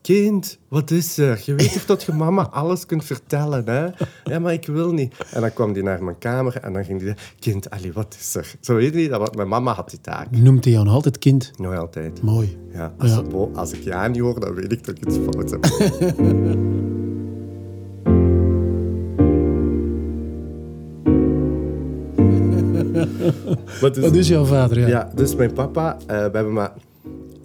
kind, 0.00 0.58
wat 0.68 0.90
is 0.90 1.18
er? 1.18 1.42
Je 1.44 1.54
weet 1.54 1.72
toch 1.72 1.84
dat 1.84 2.02
je 2.02 2.12
mama 2.12 2.48
alles 2.48 2.86
kunt 2.86 3.04
vertellen, 3.04 3.68
hè? 3.68 3.88
Ja, 4.32 4.38
maar 4.38 4.52
ik 4.52 4.66
wil 4.66 4.92
niet. 4.92 5.14
En 5.32 5.40
dan 5.40 5.52
kwam 5.52 5.72
die 5.72 5.82
naar 5.82 6.04
mijn 6.04 6.18
kamer 6.18 6.56
en 6.56 6.72
dan 6.72 6.84
ging 6.84 7.00
die 7.00 7.14
kind, 7.38 7.70
Ali, 7.70 7.92
wat 7.92 8.16
is 8.20 8.34
er? 8.34 8.54
Zo 8.60 8.74
weet 8.74 8.92
je 8.94 8.98
niet, 8.98 9.10
dat, 9.10 9.34
mijn 9.36 9.48
mama 9.48 9.72
had 9.72 9.90
die 9.90 10.00
taak. 10.00 10.30
Noemt 10.30 10.64
hij 10.64 10.72
jou 10.72 10.84
nog 10.84 10.94
altijd 10.94 11.18
kind? 11.18 11.50
Nog 11.58 11.76
altijd. 11.76 12.22
Mooi. 12.22 12.58
Ja, 12.72 12.94
als, 12.98 13.10
Ja. 13.10 13.16
ze 13.16 13.22
bo- 13.22 13.50
als 13.54 13.72
ik 13.72 13.82
ja 13.82 14.06
niet 14.08 14.20
hoor, 14.20 14.40
dan 14.40 14.54
weet 14.54 14.72
ik 14.72 14.84
dat 14.84 14.96
ik 14.98 15.06
iets 15.06 15.16
fout 15.16 15.50
heb. 15.50 15.64
Maar 23.80 23.92
dus- 23.92 24.04
Dat 24.04 24.14
is 24.14 24.28
jouw 24.28 24.44
vader, 24.44 24.78
ja. 24.78 24.86
ja, 24.86 25.10
dus 25.14 25.34
mijn 25.34 25.52
papa, 25.52 25.96
eh, 26.00 26.06
we 26.06 26.14
hebben 26.14 26.52
maar 26.52 26.72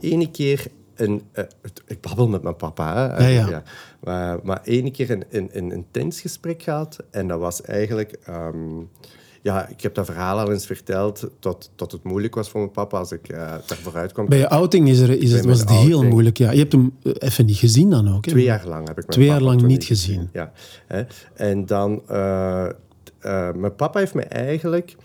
één 0.01 0.31
keer 0.31 0.65
een... 0.95 1.21
eh, 1.31 1.43
ik 1.87 2.01
babbel 2.01 2.27
met 2.27 2.41
mijn 2.43 2.55
papa, 2.55 3.15
hè. 3.17 3.27
Ja, 3.27 3.47
ja. 3.49 3.63
Maar, 4.03 4.39
maar 4.43 4.61
één 4.63 4.91
keer 4.91 5.11
een, 5.11 5.23
een, 5.29 5.49
een 5.51 5.71
intens 5.71 6.21
gesprek 6.21 6.63
gehad. 6.63 6.97
En 7.11 7.27
dat 7.27 7.39
was 7.39 7.61
eigenlijk... 7.61 8.17
ehm, 8.25 8.57
ja, 9.43 9.67
ik 9.67 9.81
heb 9.81 9.93
dat 9.95 10.05
verhaal 10.05 10.39
al 10.39 10.51
eens 10.51 10.65
verteld, 10.65 11.29
dat, 11.39 11.69
dat 11.75 11.91
het 11.91 12.03
moeilijk 12.03 12.35
was 12.35 12.49
voor 12.49 12.59
mijn 12.59 12.71
papa 12.71 12.97
als 12.97 13.11
ik 13.11 13.27
eh 13.27 13.37
daar 13.37 13.77
vooruit 13.81 14.11
kwam. 14.11 14.27
Bij 14.27 14.37
je 14.37 14.49
outing 14.49 14.87
is 14.89 14.99
er, 14.99 15.21
is 15.21 15.31
het, 15.31 15.45
was 15.45 15.59
het 15.59 15.69
heel 15.69 16.03
moeilijk. 16.03 16.37
Ja. 16.37 16.51
Je 16.51 16.59
hebt 16.59 16.71
hem 16.71 16.97
even 17.03 17.45
niet 17.45 17.57
gezien 17.57 17.89
dan 17.89 18.15
ook. 18.15 18.25
Hè? 18.25 18.31
Twee 18.31 18.43
jaar 18.43 18.67
lang 18.67 18.87
heb 18.87 18.89
ik 18.89 18.95
mijn 18.95 19.07
Twee 19.07 19.27
jaar 19.27 19.41
lang 19.41 19.61
niet 19.61 19.83
gezien. 19.83 20.29
Ja. 20.33 20.51
Hè. 20.87 21.03
En 21.33 21.65
dan... 21.65 22.01
mijn 23.55 23.75
papa 23.75 23.99
heeft 23.99 24.13
me 24.13 24.21
eigenlijk 24.23 24.95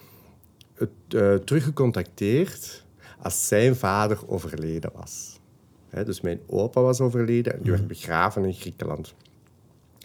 het, 0.76 0.88
eh, 1.08 1.34
teruggecontacteerd 1.34 2.84
als 3.22 3.48
zijn 3.48 3.76
vader 3.76 4.18
overleden 4.28 4.90
was. 4.94 5.34
Dus 6.04 6.20
mijn 6.20 6.40
opa 6.46 6.80
was 6.80 7.00
overleden 7.00 7.52
en 7.54 7.62
die 7.62 7.70
werd 7.70 7.86
begraven 7.86 8.44
in 8.44 8.52
Griekenland. 8.54 9.14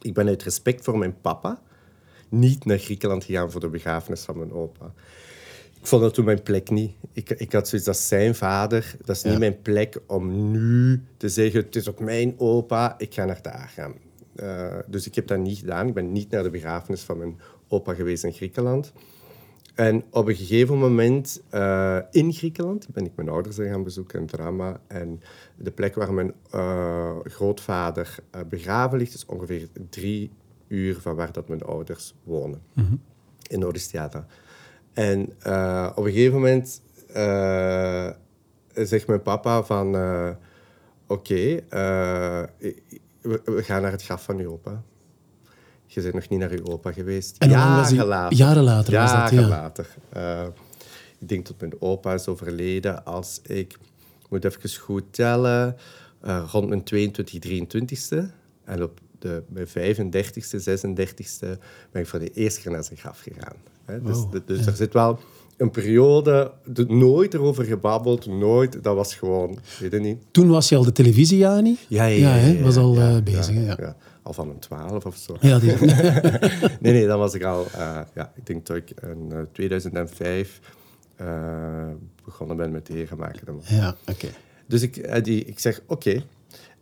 Ik 0.01 0.13
ben 0.13 0.27
uit 0.27 0.43
respect 0.43 0.83
voor 0.83 0.97
mijn 0.97 1.21
papa 1.21 1.61
niet 2.29 2.65
naar 2.65 2.77
Griekenland 2.77 3.23
gegaan 3.23 3.51
voor 3.51 3.61
de 3.61 3.69
begrafenis 3.69 4.21
van 4.21 4.37
mijn 4.37 4.51
opa. 4.53 4.93
Ik 5.79 5.87
vond 5.87 6.01
dat 6.01 6.13
toen 6.13 6.25
mijn 6.25 6.43
plek 6.43 6.69
niet. 6.69 6.91
Ik, 7.13 7.29
ik 7.29 7.51
had 7.51 7.67
zoiets 7.67 7.87
als 7.87 8.07
zijn 8.07 8.35
vader. 8.35 8.95
Dat 9.05 9.15
is 9.15 9.21
Ja. 9.21 9.29
niet 9.29 9.39
mijn 9.39 9.61
plek 9.61 9.99
om 10.07 10.51
nu 10.51 11.01
te 11.17 11.29
zeggen: 11.29 11.61
het 11.63 11.75
is 11.75 11.89
ook 11.89 11.99
mijn 11.99 12.33
opa, 12.37 12.95
ik 12.97 13.13
ga 13.13 13.25
naar 13.25 13.41
daar 13.41 13.71
gaan. 13.75 13.93
Eh, 14.35 14.77
dus 14.87 15.05
ik 15.07 15.15
heb 15.15 15.27
dat 15.27 15.39
niet 15.39 15.57
gedaan. 15.57 15.87
Ik 15.87 15.93
ben 15.93 16.11
niet 16.11 16.29
naar 16.29 16.43
de 16.43 16.49
begrafenis 16.49 17.01
van 17.01 17.17
mijn 17.17 17.39
opa 17.67 17.93
geweest 17.93 18.23
in 18.23 18.33
Griekenland. 18.33 18.91
En 19.73 20.03
op 20.09 20.27
een 20.27 20.35
gegeven 20.35 20.77
moment 20.77 21.41
eh, 21.49 21.97
in 22.11 22.33
Griekenland 22.33 22.87
ben 22.89 23.05
ik 23.05 23.15
mijn 23.15 23.29
ouders 23.29 23.55
gaan 23.55 23.83
bezoeken 23.83 24.19
in 24.19 24.25
Drama. 24.25 24.79
En 24.87 25.21
de 25.55 25.71
plek 25.71 25.95
waar 25.95 26.13
mijn 26.13 26.33
eh, 26.51 27.15
grootvader 27.23 28.15
eh, 28.31 28.41
begraven 28.49 28.97
ligt, 28.97 29.13
is 29.13 29.25
ongeveer 29.25 29.67
drie 29.89 30.31
uur 30.67 30.99
van 30.99 31.15
waar 31.15 31.31
dat 31.31 31.47
mijn 31.47 31.61
ouders 31.61 32.15
wonen. 32.23 32.61
In 33.47 33.65
Oristiata. 33.65 34.25
En 34.93 35.21
op 35.95 36.05
een 36.05 36.11
gegeven 36.11 36.33
moment 36.33 36.81
zegt 38.73 39.07
mijn 39.07 39.21
papa 39.21 39.63
van... 39.63 39.95
Oké, 41.07 41.59
we, 43.21 43.41
we 43.43 43.63
gaan 43.63 43.81
naar 43.81 43.91
het 43.91 44.03
graf 44.03 44.23
van 44.23 44.37
uw 44.37 44.51
opa. 44.51 44.83
Je 45.93 46.01
bent 46.01 46.13
nog 46.13 46.29
niet 46.29 46.39
naar 46.39 46.51
uw 46.51 46.65
opa 46.65 46.91
geweest. 46.91 47.35
En 47.37 47.49
Jaren 47.49 48.05
later. 48.05 48.37
Jaren 48.37 48.63
later 48.63 48.93
was 48.93 49.11
dat, 49.11 49.29
ja. 49.39 49.47
later. 49.47 49.87
Eh, 50.09 50.43
ik 51.19 51.29
denk 51.29 51.47
dat 51.47 51.55
mijn 51.59 51.73
opa 51.79 52.13
is 52.13 52.27
overleden 52.27 53.05
als 53.05 53.39
ik... 53.43 53.77
Moet 54.29 54.45
even 54.45 54.69
goed 54.79 55.03
tellen. 55.11 55.75
eh, 56.21 56.43
rond 56.51 56.67
mijn 56.69 56.83
22, 56.83 57.39
23ste. 57.41 58.17
En 58.63 58.83
op 58.83 58.99
de, 59.19 59.43
mijn 59.47 59.67
35ste, 59.67 60.59
36ste 60.63 61.59
ben 61.91 62.01
ik 62.01 62.07
voor 62.07 62.19
de 62.19 62.29
eerste 62.33 62.61
keer 62.61 62.71
naar 62.71 62.83
zijn 62.83 62.97
graf 62.99 63.19
gegaan. 63.19 63.55
Hè. 63.85 64.01
Dus, 64.01 64.15
Wow, 64.17 64.31
de- 64.31 64.41
dus 64.45 64.65
er 64.65 64.75
zit 64.75 64.93
wel 64.93 65.19
een 65.57 65.71
periode, 65.71 66.51
de, 66.65 66.85
nooit 66.85 67.33
erover 67.33 67.63
gebabbeld, 67.63 68.25
nooit, 68.25 68.83
dat 68.83 68.95
was 68.95 69.15
gewoon, 69.15 69.59
weet 69.79 69.91
je 69.91 69.99
niet. 69.99 70.17
Toen 70.31 70.47
was 70.49 70.69
je 70.69 70.75
al 70.75 70.83
de 70.83 70.91
televisie, 70.91 71.37
Jani? 71.37 71.77
Ja, 71.87 72.05
ja, 72.05 72.35
ja. 72.35 72.45
ja, 72.47 72.61
was 72.61 72.75
al 72.77 72.97
eh, 72.97 73.17
bezig? 73.23 73.55
Ja. 73.65 73.95
Al 74.23 74.33
van 74.33 74.49
een 74.49 74.59
12 74.59 75.05
of 75.05 75.15
zo. 75.15 75.37
Ja, 75.39 75.59
die, 75.59 75.75
nee, 76.79 76.93
nee, 76.93 77.07
dan 77.07 77.19
was 77.19 77.33
ik 77.33 77.43
al, 77.43 77.65
eh, 77.65 78.01
ja, 78.13 78.31
ik 78.35 78.45
denk 78.45 78.65
dat 78.65 78.77
ik 78.77 78.89
in 79.01 79.31
eh, 79.31 79.39
2005 79.51 80.59
eh, 81.15 81.87
begonnen 82.25 82.57
ben 82.57 82.71
met 82.71 82.85
de 82.85 83.07
maken. 83.17 83.61
ja 83.63 83.95
oké. 84.07 84.27
Dus 84.67 84.81
ik, 84.81 84.97
eh, 84.97 85.23
die, 85.23 85.45
ik 85.45 85.59
zeg, 85.59 85.81
oké. 85.87 86.23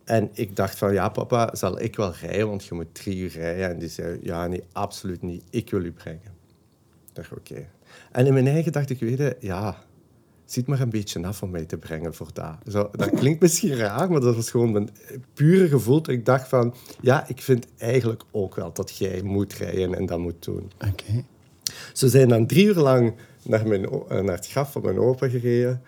En 0.04 0.30
ik 0.34 0.56
dacht 0.56 0.78
van, 0.78 0.94
ja 0.94 1.10
papa, 1.10 1.56
zal 1.56 1.82
ik 1.82 1.96
wel 1.96 2.14
rijden, 2.14 2.48
want 2.48 2.66
je 2.66 2.76
moet 2.76 2.94
drie 2.96 3.18
uur 3.18 3.32
rijden. 3.32 3.70
En 3.70 3.80
die 3.80 3.90
zei, 3.90 4.20
ja 4.22 4.48
nee, 4.48 4.64
absoluut 4.72 5.22
niet, 5.22 5.44
ik 5.50 5.70
wil 5.70 5.84
u 5.84 5.92
brengen. 5.92 6.32
Ik 7.08 7.16
dacht, 7.16 7.32
oké. 7.32 7.66
En 8.12 8.26
in 8.26 8.34
mijn 8.34 8.48
eigen 8.48 8.72
dacht 8.72 8.90
ik, 8.90 9.00
weet 9.00 9.18
je, 9.18 9.38
ja, 9.40 9.78
ziet 10.52 10.68
maar 10.68 10.80
een 10.80 10.90
beetje 10.90 11.26
af 11.26 11.44
om 11.44 11.50
mij 11.50 11.66
te 11.66 11.78
brengen 11.78 12.14
voor 12.14 12.30
dat. 12.34 12.56
Zo, 12.68 12.90
dat 12.92 13.10
klinkt 13.10 13.42
misschien 13.42 13.76
raar, 13.76 14.12
maar 14.12 14.22
dat 14.22 14.36
was 14.36 14.52
gewoon 14.52 14.72
mijn 14.72 14.90
pure 15.34 15.68
gevoel. 15.68 16.02
Dat 16.02 16.14
ik 16.14 16.26
dacht 16.26 16.48
van, 16.48 16.74
ja, 17.02 17.28
ik 17.28 17.42
vind 17.42 17.68
eigenlijk 17.78 18.24
ook 18.32 18.56
wel 18.56 18.74
dat 18.74 18.98
jij 18.98 19.22
moet 19.22 19.54
rijden 19.54 19.96
en 19.96 20.06
dat 20.06 20.20
moet 20.20 20.44
doen. 20.44 20.72
Oké. 20.90 21.24
Ze 21.94 22.10
zijn 22.10 22.30
dan 22.30 22.48
drie 22.48 22.66
uur 22.66 22.76
lang 22.76 23.14
naar, 23.44 23.68
mijn, 23.68 23.86
eh, 23.86 24.22
naar 24.22 24.36
het 24.36 24.48
graf 24.48 24.72
van 24.72 24.82
mijn 24.82 25.00
opa 25.00 25.30
gereden. 25.30 25.82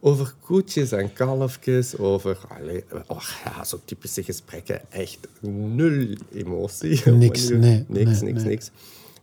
Over 0.00 0.34
koetjes 0.40 0.92
en 0.92 1.12
kalfjes, 1.12 1.98
over... 1.98 2.38
Allee, 2.48 2.84
oh, 3.06 3.22
ja, 3.44 3.64
zo 3.64 3.80
typische 3.84 4.22
gesprekken. 4.22 4.80
Echt 4.90 5.18
nul 5.40 6.14
emotie. 6.32 7.10
Niks, 7.10 7.48
nee, 7.48 7.58
Niks, 7.58 7.88
nee, 7.88 8.04
niks, 8.04 8.20
nee. 8.20 8.32
niks. 8.32 8.70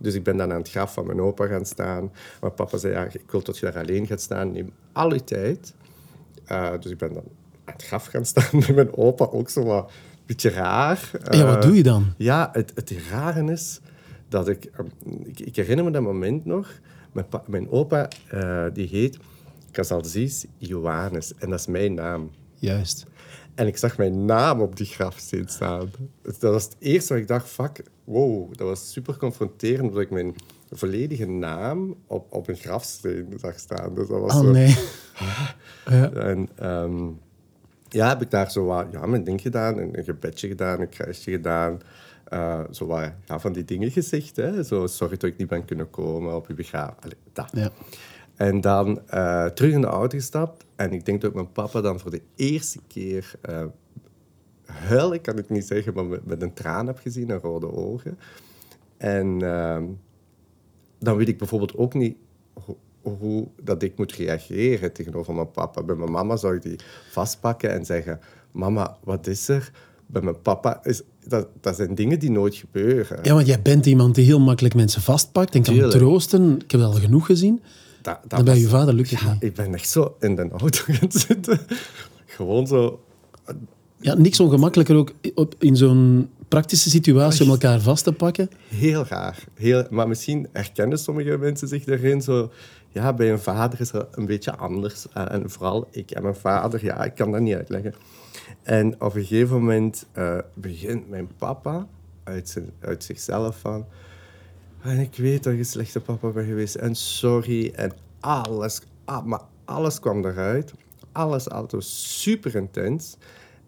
Dus 0.02 0.14
ik 0.14 0.24
ben 0.24 0.38
dan 0.38 0.52
aan 0.52 0.58
het 0.58 0.70
graf 0.70 0.94
van 0.94 1.06
mijn 1.06 1.22
opa 1.22 1.46
gaan 1.48 1.66
staan. 1.66 2.12
Maar 2.42 2.52
papa 2.52 2.78
zei, 2.78 2.94
ja, 2.94 3.04
ik 3.04 3.32
wil 3.32 3.44
dat 3.44 3.58
je 3.58 3.66
daar 3.72 3.78
alleen 3.84 4.08
gaat 4.08 4.22
staan. 4.22 4.52
Neem 4.52 4.72
al 4.92 5.14
je 5.14 5.24
tijd. 5.24 5.74
Eh, 6.46 6.72
dus 6.80 6.92
ik 6.92 6.98
ben 6.98 7.14
dan 7.14 7.24
aan 7.66 7.74
het 7.74 7.84
graf 7.84 8.06
gaan 8.06 8.26
staan 8.26 8.50
met 8.60 8.76
mijn 8.76 8.96
opa. 8.98 9.26
Ook 9.26 9.50
zo 9.50 9.64
wat 9.64 9.86
een 9.90 10.22
beetje 10.26 10.50
raar. 10.50 11.12
Ja, 11.30 11.46
wat 11.46 11.56
Eh, 11.56 11.62
doe 11.62 11.76
je 11.76 11.84
dan? 11.84 12.14
ja, 12.18 12.50
het, 12.54 12.72
het 12.76 12.94
rare 13.12 13.52
is 13.52 13.80
dat 14.30 14.48
ik, 14.48 14.66
ehm, 14.66 14.86
ik... 15.24 15.40
Ik 15.40 15.56
herinner 15.56 15.86
me 15.86 15.92
dat 15.92 16.02
moment 16.02 16.46
nog. 16.46 16.68
Mijn, 17.12 17.28
pa- 17.28 17.44
mijn 17.48 17.70
opa, 17.70 18.08
eh, 18.30 18.66
die 18.74 18.88
heet 18.88 19.18
Casalzis 19.72 20.46
Ioannis. 20.58 21.34
En 21.38 21.50
dat 21.50 21.60
is 21.60 21.68
mijn 21.68 21.94
naam. 21.94 22.32
Juist. 22.56 23.06
En 23.56 23.68
ik 23.68 23.78
zag 23.78 23.98
mijn 23.98 24.26
naam 24.26 24.62
op 24.62 24.76
die 24.76 24.86
grafsteen 24.86 25.48
staan. 25.48 25.92
Dat 26.22 26.42
was 26.42 26.64
het 26.64 26.76
eerste 26.80 27.14
wat 27.14 27.22
ik 27.22 27.28
dacht, 27.28 27.50
fuck, 27.50 27.84
wow. 28.04 28.50
Dat 28.58 28.68
was 28.68 28.92
super 28.92 29.18
confronterend, 29.18 29.92
dat 29.94 30.02
ik 30.02 30.10
mijn 30.10 30.36
volledige 30.72 31.26
naam 31.26 31.96
op, 32.08 32.34
op 32.34 32.48
een 32.48 32.56
grafsteen 32.56 33.34
zag 33.38 33.60
staan. 33.60 33.96
Dus 33.96 34.08
dat 34.08 34.20
was 34.20 34.34
Oh 34.34 34.40
zo... 34.42 34.52
nee. 34.52 34.78
Ja. 35.86 36.12
En 36.12 36.50
ehm, 36.56 37.08
ja, 37.90 38.08
heb 38.08 38.22
ik 38.22 38.32
daar 38.32 38.52
zo 38.52 38.66
wat, 38.66 38.86
ja, 38.92 39.06
mijn 39.06 39.24
ding 39.24 39.42
gedaan, 39.42 39.78
een, 39.78 39.98
een 39.98 40.04
gebedje 40.04 40.48
gedaan, 40.48 40.82
een 40.82 40.90
kruisje 40.90 41.32
gedaan. 41.32 41.80
eh, 42.24 42.60
zo 42.72 42.86
wat, 42.86 43.12
ja, 43.26 43.40
van 43.40 43.54
die 43.54 43.66
dingen 43.66 43.92
gezegd. 43.92 44.36
Hè? 44.36 44.64
Zo, 44.64 44.88
sorry 44.88 45.18
dat 45.18 45.30
ik 45.30 45.38
niet 45.38 45.48
ben 45.48 45.66
kunnen 45.66 45.90
komen 45.90 46.36
op 46.36 46.48
je. 46.48 46.78
Allee, 46.78 47.16
dat. 47.34 47.50
Ja. 47.54 47.70
En 48.36 48.62
dan 48.62 49.02
eh, 49.08 49.46
terug 49.46 49.74
in 49.74 49.82
de 49.82 49.88
auto 49.88 50.18
gestapt. 50.18 50.66
En 50.84 50.94
ik 50.94 51.06
denk 51.06 51.22
dat 51.22 51.30
ik 51.30 51.36
mijn 51.36 51.52
papa 51.52 51.82
dan 51.82 52.00
voor 52.00 52.12
de 52.12 52.22
eerste 52.36 52.80
keer 52.88 53.34
eh 53.42 53.66
huilen, 54.66 55.22
kan 55.22 55.38
ik 55.38 55.50
niet 55.50 55.66
zeggen, 55.66 55.94
maar 55.94 56.06
met, 56.06 56.26
met 56.26 56.42
een 56.42 56.54
traan 56.54 56.88
heb 56.88 56.98
gezien 56.98 57.30
en 57.30 57.40
rode 57.40 57.72
ogen. 57.74 58.18
En 58.98 59.42
ehm, 59.42 59.84
dan 61.00 61.18
weet 61.18 61.28
ik 61.28 61.38
bijvoorbeeld 61.38 61.78
ook 61.78 61.94
niet 61.94 62.16
ho- 62.66 62.78
hoe 63.02 63.48
dat 63.64 63.84
ik 63.84 63.98
moet 63.98 64.14
reageren 64.14 64.94
tegenover 64.94 65.34
mijn 65.34 65.52
papa. 65.52 65.84
Bij 65.84 65.96
mijn 65.96 66.12
mama 66.12 66.36
zou 66.36 66.56
ik 66.56 66.62
die 66.62 66.80
vastpakken 67.12 67.72
en 67.72 67.86
zeggen... 67.86 68.20
Mama, 68.52 68.98
wat 69.04 69.28
is 69.28 69.48
er? 69.50 69.72
Bij 70.06 70.22
mijn 70.22 70.42
papa 70.42 70.80
is... 70.84 71.02
Dat, 71.28 71.48
dat 71.62 71.76
zijn 71.76 71.96
dingen 71.96 72.20
die 72.20 72.32
nooit 72.32 72.56
gebeuren. 72.56 73.20
ja, 73.24 73.34
want 73.34 73.48
jij 73.48 73.62
bent 73.62 73.86
iemand 73.86 74.16
die 74.16 74.26
heel 74.26 74.40
makkelijk 74.40 74.76
mensen 74.76 75.02
vastpakt 75.02 75.56
en 75.56 75.64
kan 75.64 75.74
Tuurlijk. 75.74 75.98
troosten. 75.98 76.56
Ik 76.62 76.72
heb 76.72 76.80
dat 76.80 76.94
al 76.94 77.00
genoeg 77.00 77.26
gezien. 77.26 77.62
Dat, 78.02 78.20
dat 78.22 78.30
Dan 78.30 78.44
bij 78.44 78.54
was- 78.54 78.64
je 78.64 78.70
vader 78.70 78.94
lukt 78.94 79.10
het 79.10 79.20
Ja, 79.20 79.34
niet. 79.34 79.44
ik 79.44 79.54
ben 79.54 79.74
echt 79.74 79.90
zo 79.90 80.16
in 80.20 80.36
de 80.36 80.50
auto 80.50 80.80
gaan 80.86 81.12
zitten. 81.12 81.60
Gewoon 82.26 82.68
zo... 82.68 83.04
Ja, 84.00 84.14
niks 84.14 84.40
ongemakkelijker 84.40 84.96
ook 84.96 85.12
op- 85.36 85.56
in 85.60 85.76
zo'n 85.76 86.30
praktische 86.48 86.90
situatie 86.90 87.44
om 87.46 87.50
elkaar 87.52 87.80
vast 87.82 88.04
te 88.04 88.14
pakken. 88.14 88.50
Heel 88.68 89.06
raar. 89.10 89.44
Heel, 89.54 89.86
maar 89.90 90.08
misschien 90.08 90.48
herkennen 90.52 90.98
sommige 91.00 91.38
mensen 91.38 91.68
zich 91.68 91.84
daarin. 91.84 92.22
Zo, 92.22 92.52
ja, 92.90 93.14
bij 93.14 93.32
een 93.32 93.40
vader 93.40 93.82
is 93.82 93.92
dat 93.92 94.08
een 94.12 94.26
beetje 94.26 94.56
anders. 94.56 95.06
Eh, 95.14 95.32
En 95.32 95.50
vooral 95.50 95.88
ik 95.92 96.12
en 96.12 96.22
mijn 96.24 96.36
vader, 96.36 96.84
ja, 96.86 97.04
ik 97.04 97.16
kan 97.16 97.32
dat 97.32 97.42
niet 97.42 97.56
uitleggen. 97.56 97.94
En 98.64 98.94
op 99.02 99.16
een 99.16 99.26
gegeven 99.26 99.56
moment 99.56 100.06
eh, 100.12 100.38
begint 100.56 101.10
mijn 101.10 101.30
papa 101.38 101.88
uit, 102.24 102.50
zijn, 102.50 102.70
uit 102.80 103.04
zichzelf 103.04 103.60
van... 103.60 103.86
En 104.82 105.00
ik 105.00 105.16
weet 105.16 105.44
dat 105.44 105.54
je 105.54 105.60
een 105.60 105.66
slechte 105.66 106.02
papa 106.02 106.30
bent 106.30 106.48
geweest. 106.48 106.76
En 106.76 106.96
sorry. 106.96 107.72
En 107.76 107.92
alles, 108.20 108.82
ah, 109.06 109.26
maar 109.26 109.42
alles 109.66 110.00
kwam 110.00 110.26
eruit. 110.26 110.74
Alles 111.12 111.50
altijd 111.50 111.84
super 111.84 112.56
intens. 112.56 113.18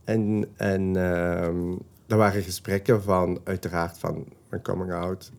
En, 0.03 0.46
en 0.55 0.96
ehm 0.96 1.74
er 2.13 2.20
waren 2.20 2.43
gesprekken 2.43 3.03
van, 3.03 3.39
uiteraard, 3.43 3.98
van 3.98 4.25
mijn 4.50 4.62
coming 4.62 4.93
out. 4.93 5.32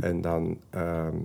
En 0.00 0.20
dan 0.20 0.60
ehm, 0.70 1.16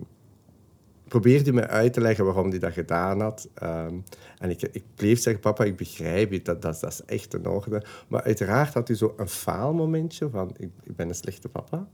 probeerde 1.08 1.44
hij 1.44 1.54
me 1.54 1.68
uit 1.68 1.94
te 1.94 2.02
leggen 2.02 2.26
waarom 2.26 2.50
hij 2.50 2.60
dat 2.60 2.74
gedaan 2.74 3.22
had. 3.22 3.50
Ehm, 3.54 3.96
en 4.38 4.50
ik, 4.50 4.62
ik 4.62 4.84
bleef 4.96 5.22
zeggen, 5.22 5.42
papa, 5.42 5.64
ik 5.64 5.78
begrijp 5.78 6.32
je, 6.32 6.42
dat, 6.42 6.62
dat, 6.62 6.80
dat 6.80 6.92
is 6.92 7.02
echt 7.06 7.34
in 7.34 7.48
orde. 7.48 7.84
Maar 8.08 8.24
uiteraard 8.24 8.74
had 8.74 8.88
hij 8.88 8.98
zo 8.98 9.14
een 9.18 9.28
faalmomentje 9.28 10.30
van, 10.30 10.50
ik, 10.58 10.70
ik 10.84 10.96
ben 10.96 11.10
een 11.10 11.16
slechte 11.16 11.50
papa. 11.50 11.88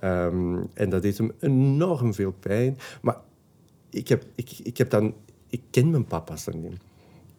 Ehm, 0.00 0.56
en 0.74 0.90
dat 0.90 1.02
deed 1.02 1.18
hem 1.18 1.32
enorm 1.40 2.14
veel 2.14 2.34
pijn. 2.40 2.78
Maar 3.02 3.16
ik, 3.90 4.08
heb, 4.08 4.24
ik, 4.34 4.50
ik, 4.62 4.78
heb 4.78 4.90
dan, 4.90 5.14
ik 5.48 5.60
ken 5.70 5.90
mijn 5.90 6.04
papa's 6.04 6.44
dan 6.44 6.60
niet. 6.60 6.80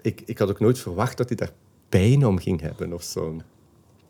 Ik, 0.01 0.22
ik 0.25 0.38
had 0.38 0.50
ook 0.50 0.60
nooit 0.60 0.80
verwacht 0.80 1.18
dat 1.18 1.28
hij 1.28 1.38
daar 1.38 1.51
pijn 1.89 2.25
om 2.25 2.39
ging 2.39 2.62
hebben 2.62 2.94
of 2.94 3.04
zo. 3.04 3.38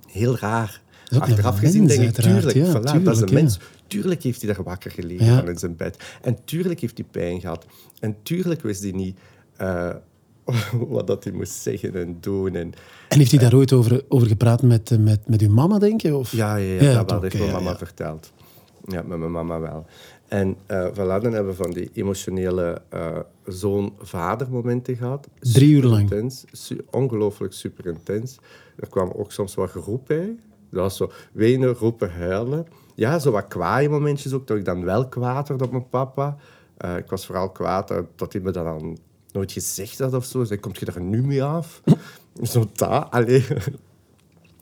Heel 0.07 0.37
raar. 0.37 0.81
Achteraf 1.17 1.59
gezien 1.59 1.83
mens, 1.83 1.95
denk 1.95 2.17
ik, 2.17 2.23
tuurlijk, 2.23 2.55
ja, 2.55 2.69
voilà, 2.69 2.71
dat 2.71 2.85
is 2.85 2.91
tuurlijk, 2.91 3.19
een 3.19 3.27
ja. 3.27 3.33
mens. 3.33 3.59
Tuurlijk 3.87 4.23
heeft 4.23 4.41
hij 4.41 4.53
daar 4.53 4.63
wakker 4.63 4.91
gelegen 4.91 5.25
Ja. 5.25 5.37
van 5.39 5.47
in 5.47 5.57
zijn 5.57 5.75
bed. 5.75 5.97
En 6.21 6.37
tuurlijk 6.43 6.79
heeft 6.79 6.97
hij 6.97 7.07
pijn 7.11 7.41
gehad. 7.41 7.65
En 7.99 8.15
tuurlijk 8.23 8.61
wist 8.61 8.81
hij 8.81 8.91
niet 8.91 9.19
eh, 9.57 9.89
wat 10.89 11.07
dat 11.07 11.23
hij 11.23 11.33
moest 11.33 11.51
zeggen 11.51 11.95
en 11.95 12.17
doen. 12.19 12.55
En, 12.55 12.73
En 13.09 13.17
heeft 13.17 13.31
hij 13.31 13.39
daar 13.39 13.53
ooit 13.53 13.73
over, 13.73 14.03
over 14.07 14.27
gepraat 14.27 14.61
met, 14.61 14.97
met, 14.99 15.27
met 15.27 15.41
uw 15.41 15.49
mama, 15.49 15.79
denk 15.79 16.01
je? 16.01 16.15
Of? 16.15 16.31
ja, 16.31 16.55
ja, 16.55 16.93
dat 16.93 17.11
wel, 17.11 17.21
heeft 17.21 17.37
mijn 17.39 17.51
mama 17.51 17.77
verteld. 17.77 18.31
Ja, 18.89 19.01
met 19.01 19.19
mijn 19.19 19.31
mama 19.31 19.59
wel. 19.59 19.85
En 20.27 20.57
eh 20.65 20.87
voilà, 20.91 20.95
dan 21.21 21.33
hebben 21.33 21.45
we 21.45 21.53
van 21.63 21.71
die 21.71 21.89
emotionele 21.93 22.81
eh, 22.89 23.19
zoon-vader 23.45 24.49
momenten 24.51 24.95
gehad. 24.95 25.27
Drie 25.39 25.69
uur 25.71 25.83
lang. 25.83 26.01
Intens, 26.01 26.45
su- 26.51 26.85
ongelooflijk 26.91 27.53
super 27.53 27.85
intens. 27.85 28.37
Er 28.75 28.87
kwam 28.89 29.11
ook 29.15 29.31
soms 29.31 29.55
wat 29.55 29.69
geroep 29.69 30.07
bij. 30.07 30.35
Dat 30.71 30.81
was 30.81 30.97
zo 30.97 31.11
wenen, 31.31 31.73
roepen, 31.73 32.11
huilen. 32.11 32.67
Ja, 32.95 33.19
zo 33.19 33.31
wat 33.31 33.47
kwaaie 33.47 33.89
momentjes 33.89 34.33
ook, 34.33 34.47
dat 34.47 34.57
ik 34.57 34.65
dan 34.65 34.83
wel 34.85 35.07
kwaad 35.07 35.47
werd 35.47 35.61
op 35.61 35.71
mijn 35.71 35.89
papa. 35.89 36.37
Eh, 36.77 36.97
ik 36.97 37.09
was 37.09 37.25
vooral 37.25 37.49
kwaad 37.51 37.87
dat, 37.87 38.05
dat 38.15 38.33
hij 38.33 38.41
me 38.41 38.51
dat 38.51 38.63
dan 38.65 38.97
nooit 39.31 39.51
gezegd 39.51 39.99
had 39.99 40.13
of 40.13 40.25
zo. 40.25 40.43
Zei, 40.43 40.59
komt 40.59 40.77
je 40.79 40.85
daar 40.85 41.01
nu 41.01 41.23
mee 41.23 41.43
af? 41.43 41.81
zo 42.51 42.65
dat, 42.73 43.07
allee. 43.11 43.45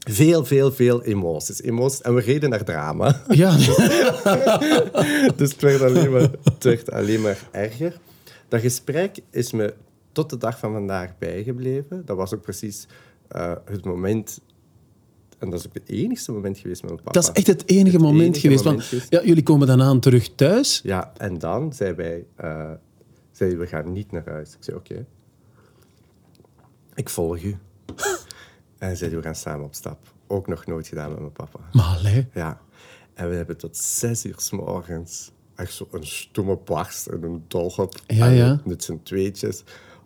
Veel, 0.09 0.45
veel, 0.45 0.71
veel 0.71 1.03
emoties. 1.03 1.61
emoties. 1.61 2.01
En 2.01 2.15
we 2.15 2.21
reden 2.21 2.49
naar 2.49 2.63
drama. 2.63 3.21
Ja, 3.29 3.55
Dus 5.35 5.51
het 5.51 5.61
werd, 5.61 5.81
alleen 5.81 6.11
maar, 6.11 6.29
het 6.43 6.63
werd 6.63 6.91
alleen 6.91 7.21
maar 7.21 7.39
erger. 7.51 7.99
Dat 8.47 8.61
gesprek 8.61 9.17
is 9.29 9.51
me 9.51 9.73
tot 10.11 10.29
de 10.29 10.37
dag 10.37 10.59
van 10.59 10.71
vandaag 10.73 11.17
bijgebleven. 11.17 12.01
Dat 12.05 12.17
was 12.17 12.33
ook 12.33 12.41
precies 12.41 12.87
eh, 13.27 13.53
het 13.65 13.85
moment... 13.85 14.39
En 15.37 15.49
dat 15.49 15.59
is 15.59 15.67
ook 15.67 15.73
het 15.73 15.89
enigste 15.89 16.31
moment 16.31 16.57
geweest 16.57 16.81
met 16.81 16.91
mijn 16.91 17.03
papa. 17.03 17.19
dat 17.19 17.23
is 17.23 17.31
echt 17.43 17.47
het 17.47 17.69
enige 17.69 17.99
moment 17.99 18.21
enige 18.21 18.39
geweest. 18.39 18.63
moment 18.63 18.89
want, 18.89 19.05
ja, 19.09 19.23
jullie 19.23 19.43
komen 19.43 19.67
dan 19.67 19.81
aan 19.81 19.99
terug 19.99 20.35
thuis. 20.35 20.81
Ja, 20.83 21.11
en 21.17 21.37
dan 21.37 21.73
zei 21.73 21.93
wij... 21.93 22.25
eh, 22.35 22.71
zei 23.31 23.55
we 23.55 23.67
gaan 23.67 23.91
niet 23.91 24.11
naar 24.11 24.29
huis. 24.29 24.49
Ik 24.53 24.63
zei, 24.63 24.77
oké. 24.77 25.05
Ik 26.95 27.09
volg 27.09 27.41
u. 27.41 27.57
en 28.79 28.88
hij 28.88 28.96
zei, 28.96 29.15
we 29.15 29.22
gaan 29.22 29.36
samen 29.36 29.65
op 29.65 29.74
stap. 29.74 29.98
Ook 30.27 30.48
nog 30.48 30.65
nooit 30.65 30.88
gedaan 30.88 31.10
met 31.10 31.19
mijn 31.19 31.31
papa. 31.31 31.60
Maar 31.72 31.98
allee. 32.00 32.27
Ja. 32.34 32.60
En 33.13 33.29
we 33.29 33.36
hebben 33.36 33.57
tot 33.57 33.77
zes 33.77 34.25
uur 34.25 34.36
s 34.38 34.51
morgens 34.51 35.31
echt 35.55 35.74
zo 35.74 35.88
een 35.91 36.05
stomme 36.05 36.57
barst 36.65 37.07
en 37.07 37.24
een 37.24 37.43
dolhop. 37.48 37.96
Ja, 38.07 38.25
ja. 38.27 38.62
Met 38.65 38.84
z'n 38.84 39.00
tweetjes. 39.03 39.63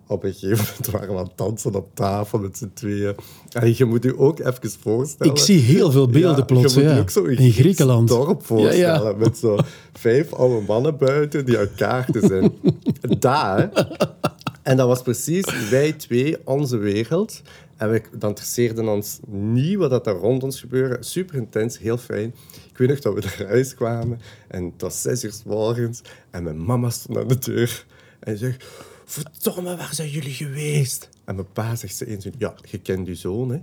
op 0.07 0.23
een 0.23 0.33
gegeven 0.33 0.65
moment 0.65 0.87
waren 0.87 1.09
we 1.09 1.17
aan 1.19 1.27
het 1.27 1.37
dansen 1.37 1.75
op 1.75 1.95
tafel 1.95 2.39
met 2.39 2.57
z'n 2.57 2.71
tweeën. 2.73 3.15
En 3.49 3.73
je 3.77 3.85
moet 3.85 4.03
je 4.03 4.17
ook 4.17 4.39
even 4.39 4.71
voorstellen... 4.79 5.33
Ik 5.33 5.39
zie 5.39 5.59
heel 5.59 5.91
veel 5.91 6.07
beelden 6.07 6.37
Ja, 6.37 6.43
plots. 6.45 6.73
Je 6.73 6.79
moet 6.79 6.89
ja. 6.89 6.95
je 6.95 7.01
ook 7.01 7.09
zo 7.09 7.23
In 7.23 7.51
Griekenland. 7.51 8.07
dorp 8.07 8.45
voorstellen. 8.45 9.17
Met 9.17 9.37
zo 9.37 9.57
vijf 9.93 10.33
oude 10.33 10.65
mannen 10.67 10.97
buiten 10.97 11.45
die 11.45 11.57
uit 11.57 11.75
kaarten 11.75 12.27
zijn. 12.27 12.53
Daar. 13.19 13.87
En 14.61 14.77
dat 14.77 14.87
was 14.87 15.01
precies 15.01 15.69
wij 15.69 15.93
twee, 15.93 16.37
onze 16.47 16.77
wereld. 16.77 17.41
En 17.81 17.91
we, 17.91 18.01
dat 18.11 18.29
interesseerde 18.29 18.81
ons 18.89 19.19
niet 19.27 19.77
wat 19.77 19.89
dat 19.89 20.03
daar 20.03 20.15
rond 20.15 20.43
ons 20.43 20.59
gebeurde. 20.59 21.03
Super 21.03 21.35
intens, 21.35 21.79
heel 21.79 21.97
fijn. 21.97 22.35
Ik 22.69 22.77
weet 22.77 22.87
nog 22.89 22.99
dat 22.99 23.13
we 23.13 23.21
naar 23.21 23.47
huis 23.47 23.75
kwamen. 23.75 24.19
En 24.47 24.63
het 24.63 24.81
was 24.81 25.01
zes 25.01 25.23
uur 25.23 25.31
's 25.31 25.43
morgens. 25.43 26.01
En 26.31 26.43
mijn 26.43 26.65
mama 26.65 26.89
stond 26.89 27.17
aan 27.17 27.27
de 27.27 27.37
deur. 27.37 27.85
En 28.19 28.37
ze 28.37 28.45
zegt... 28.45 28.65
Verdomme, 29.05 29.77
waar 29.77 29.93
zijn 29.93 30.09
jullie 30.09 30.33
geweest? 30.33 31.09
En 31.25 31.35
mijn 31.35 31.51
pa 31.53 31.75
zegt 31.75 31.95
ze 31.95 32.07
eens... 32.07 32.27
Ja, 32.37 32.55
je 32.69 32.77
kent 32.77 33.07
je 33.07 33.15
zoon, 33.15 33.49
hè? 33.49 33.61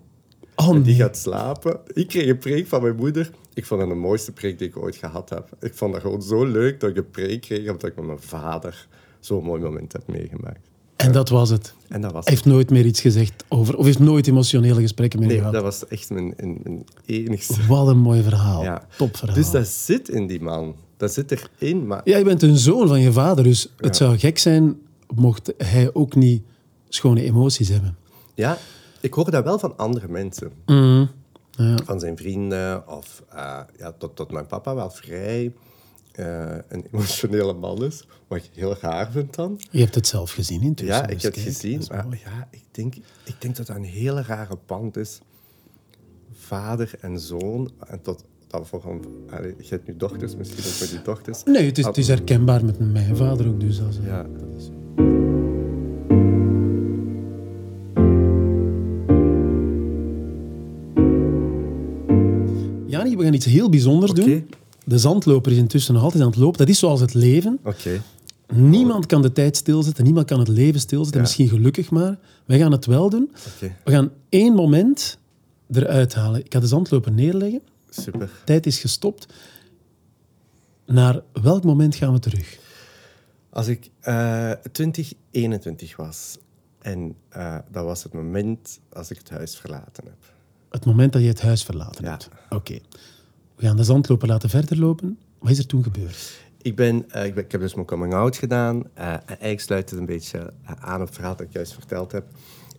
Oh, 0.54 0.74
En 0.74 0.82
die 0.82 0.94
gaat 0.94 1.16
slapen. 1.16 1.80
Ik 1.92 2.08
kreeg 2.08 2.28
een 2.28 2.38
preek 2.38 2.66
van 2.66 2.82
mijn 2.82 2.96
moeder. 2.96 3.30
Ik 3.54 3.66
vond 3.66 3.80
dat 3.80 3.88
de 3.88 3.94
mooiste 3.94 4.32
preek 4.32 4.58
die 4.58 4.68
ik 4.68 4.76
ooit 4.76 4.96
gehad 4.96 5.30
heb. 5.30 5.48
Ik 5.60 5.74
vond 5.74 5.92
dat 5.92 6.02
gewoon 6.02 6.22
zo 6.22 6.44
leuk 6.44 6.80
dat 6.80 6.90
ik 6.90 6.96
een 6.96 7.10
preek 7.10 7.40
kreeg, 7.40 7.70
omdat 7.70 7.90
ik 7.90 7.96
met 7.96 8.06
mijn 8.06 8.20
vader 8.20 8.88
zo'n 9.20 9.44
mooi 9.44 9.62
moment 9.62 9.92
heb 9.92 10.06
meegemaakt. 10.06 10.67
En 10.98 11.12
dat 11.12 11.28
was 11.28 11.50
het. 11.50 11.74
En 11.88 12.00
dat 12.00 12.12
was 12.12 12.24
Hij 12.24 12.32
heeft 12.34 12.46
nooit 12.46 12.70
meer 12.70 12.84
iets 12.86 13.00
gezegd 13.00 13.44
over... 13.48 13.76
Of 13.76 13.84
heeft 13.84 13.98
nooit 13.98 14.26
emotionele 14.26 14.80
gesprekken 14.80 15.18
meer 15.18 15.28
Nee, 15.28 15.38
gehad. 15.38 15.52
dat 15.52 15.62
was 15.62 15.86
echt 15.86 16.10
mijn, 16.10 16.34
mijn, 16.36 16.60
mijn 16.62 16.84
enigste... 17.06 17.66
Wat 17.66 17.88
een 17.88 17.98
mooi 17.98 18.22
verhaal. 18.22 18.62
Ja. 18.62 18.86
Topverhaal. 18.96 19.36
Dus 19.36 19.50
dat 19.50 19.66
zit 19.66 20.08
in 20.08 20.26
die 20.26 20.40
man. 20.40 20.74
Dat 20.96 21.12
zit 21.12 21.48
erin, 21.60 21.86
maar... 21.86 22.00
Ja, 22.04 22.16
je 22.16 22.24
bent 22.24 22.42
een 22.42 22.56
zoon 22.56 22.88
van 22.88 23.00
je 23.00 23.12
vader, 23.12 23.44
dus 23.44 23.72
het 23.76 23.96
zou 23.96 24.18
gek 24.18 24.38
zijn 24.38 24.78
mocht 25.14 25.52
hij 25.56 25.90
ook 25.92 26.14
niet 26.14 26.42
schone 26.88 27.22
emoties 27.22 27.68
hebben. 27.68 27.96
Ja, 28.34 28.58
ik 29.00 29.14
hoor 29.14 29.30
dat 29.30 29.44
wel 29.44 29.58
van 29.58 29.76
andere 29.76 30.08
mensen. 30.08 30.52
Mhm. 30.66 31.06
Ja. 31.50 31.76
Van 31.84 32.00
zijn 32.00 32.16
vrienden. 32.16 32.88
Of 32.88 33.22
eh, 33.28 33.60
ja, 33.78 33.92
tot, 33.98 34.16
tot 34.16 34.32
mijn 34.32 34.46
papa 34.46 34.74
wel 34.74 34.90
vrij 34.90 35.52
eh, 36.18 36.56
een 36.68 36.84
emotionele 36.92 37.52
man 37.52 37.84
is. 37.84 38.06
Wat 38.26 38.38
ik 38.38 38.50
heel 38.54 38.76
raar 38.80 39.10
vind 39.10 39.34
dan. 39.34 39.60
Je 39.70 39.80
hebt 39.80 39.94
het 39.94 40.06
zelf 40.06 40.30
gezien 40.30 40.62
intussen. 40.62 40.96
Ja, 40.96 41.02
ik 41.02 41.14
dus 41.14 41.22
heb 41.22 41.34
het 41.34 41.42
gezien. 41.42 41.72
dat 41.72 41.82
is 41.82 41.88
Maar 41.88 42.20
ja, 42.24 42.48
ik 42.50 42.64
denk, 42.70 42.94
ik 43.24 43.34
denk 43.38 43.56
dat 43.56 43.66
dat 43.66 43.76
een 43.76 43.84
hele 43.84 44.22
rare 44.22 44.58
band 44.66 44.96
is. 44.96 45.20
Vader 46.32 46.94
en 47.00 47.20
zoon. 47.20 47.70
En 47.86 48.00
tot, 48.02 48.24
dat 48.46 48.68
voor 48.68 49.00
allee, 49.30 49.54
je 49.58 49.68
hebt 49.68 49.86
nu 49.86 49.96
dochters, 49.96 50.36
misschien 50.36 50.72
ook 50.72 50.80
met 50.80 50.90
die 50.90 51.02
dochters. 51.02 51.42
Nee, 51.44 51.66
het 51.66 51.78
is, 51.78 51.84
het 51.84 51.96
is 51.96 52.08
herkenbaar 52.08 52.64
met 52.64 52.92
mijn 52.92 53.16
vader 53.16 53.48
ook. 53.48 53.60
Dus 53.60 53.82
als, 53.82 53.98
Ja. 54.04 54.26
Jani, 62.86 63.16
we 63.16 63.24
gaan 63.24 63.34
iets 63.34 63.46
heel 63.46 63.68
bijzonders 63.68 64.12
doen. 64.12 64.48
De 64.88 64.98
zandloper 64.98 65.52
is 65.52 65.58
intussen 65.58 65.94
nog 65.94 66.02
altijd 66.02 66.22
aan 66.22 66.28
het 66.28 66.38
lopen. 66.38 66.58
Dat 66.58 66.68
is 66.68 66.78
zoals 66.78 67.00
het 67.00 67.14
leven. 67.14 67.58
Oké. 67.64 68.00
Niemand 68.52 69.06
kan 69.06 69.22
de 69.22 69.32
tijd 69.32 69.56
stilzetten. 69.56 70.04
Niemand 70.04 70.26
kan 70.26 70.38
het 70.38 70.48
leven 70.48 70.80
stilzetten. 70.80 71.16
Ja. 71.20 71.26
Misschien 71.26 71.48
gelukkig 71.48 71.90
maar. 71.90 72.18
Wij 72.46 72.58
gaan 72.58 72.72
het 72.72 72.86
wel 72.86 73.10
doen. 73.10 73.32
We 73.84 73.90
gaan 73.90 74.10
één 74.28 74.54
moment 74.54 75.18
eruit 75.70 76.14
halen. 76.14 76.44
Ik 76.44 76.52
ga 76.52 76.60
de 76.60 76.66
zandloper 76.66 77.12
neerleggen. 77.12 77.60
Super. 77.90 78.30
Tijd 78.44 78.66
is 78.66 78.78
gestopt. 78.80 79.26
Naar 80.86 81.20
welk 81.42 81.64
moment 81.64 81.94
gaan 81.94 82.12
we 82.12 82.18
terug? 82.18 82.58
Als 83.50 83.66
ik 83.66 83.90
eh 84.00 84.50
2021 84.72 85.96
was. 85.96 86.38
En 86.78 87.14
eh, 87.28 87.58
dat 87.70 87.84
was 87.84 88.02
het 88.02 88.12
moment 88.12 88.80
als 88.92 89.10
ik 89.10 89.18
het 89.18 89.30
huis 89.30 89.56
verlaten 89.56 90.04
heb. 90.04 90.32
Het 90.70 90.84
moment 90.84 91.12
dat 91.12 91.22
je 91.22 91.28
het 91.28 91.40
huis 91.40 91.62
verlaten 91.62 92.04
Ja. 92.04 92.10
hebt. 92.10 92.28
Oké. 92.50 92.78
We 93.58 93.66
gaan 93.66 93.76
de 93.76 93.84
zandloper 93.84 94.28
laten 94.28 94.50
verder 94.50 94.78
lopen. 94.78 95.18
Wat 95.38 95.50
is 95.50 95.58
er 95.58 95.66
toen 95.66 95.82
gebeurd? 95.82 96.40
Ik, 96.62 96.76
ben, 96.76 97.10
eh, 97.10 97.24
ik, 97.24 97.34
ben, 97.34 97.44
ik 97.44 97.52
heb 97.52 97.60
dus 97.60 97.74
mijn 97.74 97.86
coming-out 97.86 98.36
gedaan. 98.36 98.82
en 98.94 99.26
eigenlijk 99.26 99.60
sluit 99.60 99.90
het 99.90 99.98
een 99.98 100.06
beetje 100.06 100.52
eh, 100.64 100.72
aan 100.80 101.00
op 101.00 101.06
het 101.06 101.14
verhaal 101.14 101.36
dat 101.36 101.46
ik 101.46 101.52
juist 101.52 101.72
verteld 101.72 102.12
heb. 102.12 102.26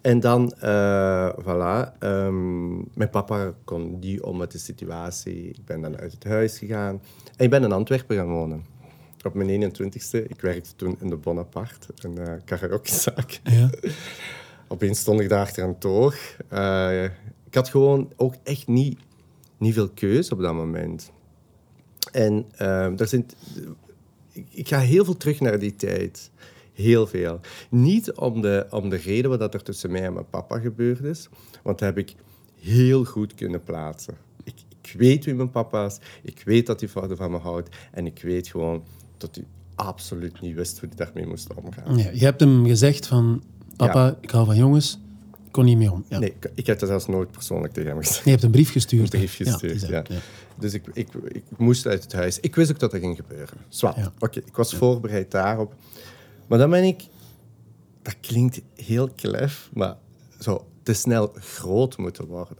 En 0.01 0.19
dan, 0.19 0.53
eh, 0.53 1.29
voilà, 1.41 1.97
ehm, 1.99 2.75
mijn 2.75 3.09
papa 3.11 3.53
kon 3.63 3.99
niet 3.99 4.21
om 4.21 4.37
met 4.37 4.51
de 4.51 4.57
situatie. 4.57 5.49
Ik 5.49 5.65
ben 5.65 5.81
dan 5.81 5.97
uit 5.97 6.11
het 6.11 6.23
huis 6.23 6.57
gegaan. 6.57 7.01
En 7.35 7.45
ik 7.45 7.49
ben 7.49 7.63
in 7.63 7.71
Antwerpen 7.71 8.15
gaan 8.15 8.29
wonen. 8.29 8.65
Op 9.25 9.33
mijn 9.33 9.49
21ste. 9.49 10.27
Ik 10.27 10.41
werkte 10.41 10.75
toen 10.75 10.95
in 10.99 11.09
de 11.09 11.17
Bonaparte, 11.17 11.87
een 11.95 12.19
uh, 12.19 12.33
karaokezaak. 12.45 13.39
Ja. 13.43 13.69
Opeens 14.67 14.99
stond 14.99 15.19
ik 15.19 15.29
daar 15.29 15.41
achter 15.41 15.63
een 15.63 15.77
toog. 15.77 16.15
Ik 17.45 17.55
had 17.55 17.69
gewoon 17.69 18.11
ook 18.15 18.33
echt 18.43 18.67
niet, 18.67 18.99
niet 19.59 19.73
veel 19.73 19.89
keus 19.89 20.31
op 20.31 20.39
dat 20.39 20.53
moment. 20.53 21.11
En 22.11 22.45
ehm, 22.55 22.95
daar 22.95 23.07
zijn, 23.07 23.25
ik, 24.49 24.67
ga 24.67 24.79
heel 24.79 25.05
veel 25.05 25.17
terug 25.17 25.39
naar 25.39 25.59
die 25.59 25.75
tijd. 25.75 26.31
Heel 26.73 27.07
veel. 27.07 27.39
Niet 27.69 28.11
om 28.11 28.41
de, 28.41 28.67
om 28.69 28.89
de 28.89 28.95
reden 28.95 29.29
wat 29.29 29.53
er 29.53 29.63
tussen 29.63 29.91
mij 29.91 30.05
en 30.05 30.13
mijn 30.13 30.29
papa 30.29 30.59
gebeurd 30.59 31.03
is. 31.03 31.29
Want 31.63 31.79
dat 31.79 31.87
heb 31.87 31.97
ik 31.97 32.15
heel 32.59 33.03
goed 33.05 33.35
kunnen 33.35 33.63
plaatsen. 33.63 34.17
Ik, 34.43 34.55
ik 34.81 34.93
weet 34.97 35.25
wie 35.25 35.33
mijn 35.33 35.51
papa 35.51 35.85
is. 35.85 35.97
Ik 36.23 36.41
weet 36.45 36.65
dat 36.65 36.79
hij 36.79 36.89
van 36.89 37.15
van 37.15 37.31
me 37.31 37.37
houdt. 37.37 37.75
En 37.91 38.05
ik 38.05 38.21
weet 38.21 38.47
gewoon 38.47 38.83
dat 39.17 39.35
hij 39.35 39.45
absoluut 39.75 40.41
niet 40.41 40.55
wist 40.55 40.79
hoe 40.79 40.89
hij 40.95 41.05
daarmee 41.05 41.27
moest 41.27 41.53
omgaan. 41.53 41.97
Ja, 41.97 42.09
je 42.13 42.23
hebt 42.23 42.39
hem 42.39 42.65
gezegd 42.65 43.07
van... 43.07 43.43
Papa, 43.75 44.05
Ja. 44.05 44.17
ik 44.21 44.29
hou 44.29 44.45
van 44.45 44.55
jongens. 44.55 44.99
Ik 45.49 45.55
kon 45.55 45.65
niet 45.65 45.77
mee 45.77 45.91
om. 45.91 46.05
Ja. 46.09 46.19
Nee, 46.19 46.33
ik, 46.55 46.65
heb 46.65 46.79
dat 46.79 46.89
zelfs 46.89 47.07
nooit 47.07 47.31
persoonlijk 47.31 47.73
tegen 47.73 47.89
hem 47.89 47.99
gezegd. 47.99 48.23
Je 48.23 48.29
hebt 48.29 48.43
een 48.43 48.51
brief 48.51 48.71
gestuurd. 48.71 49.13
Een 49.13 49.19
brief 49.19 49.35
gestuurd, 49.35 49.87
ja. 49.87 50.03
Dus 50.59 50.73
ik, 50.73 50.83
ik, 50.93 51.09
ik 51.27 51.43
moest 51.57 51.85
uit 51.85 52.03
het 52.03 52.13
huis. 52.13 52.39
Ik 52.39 52.55
wist 52.55 52.71
ook 52.71 52.79
dat 52.79 52.91
dat 52.91 52.99
ging 52.99 53.15
gebeuren. 53.15 53.57
Zwat. 53.67 53.95
Ja. 53.95 54.11
Oké, 54.19 54.39
ik 54.39 54.55
was 54.55 54.75
voorbereid 54.75 55.31
daarop. 55.31 55.75
Maar 56.47 56.57
dan 56.57 56.69
ben 56.69 56.83
ik... 56.83 57.03
Dat 58.01 58.15
klinkt 58.21 58.61
heel 58.75 59.09
klef, 59.15 59.69
maar 59.73 59.97
zo 60.39 60.67
te 60.83 60.93
snel 60.93 61.33
groot 61.35 61.97
moeten 61.97 62.25
worden. 62.25 62.57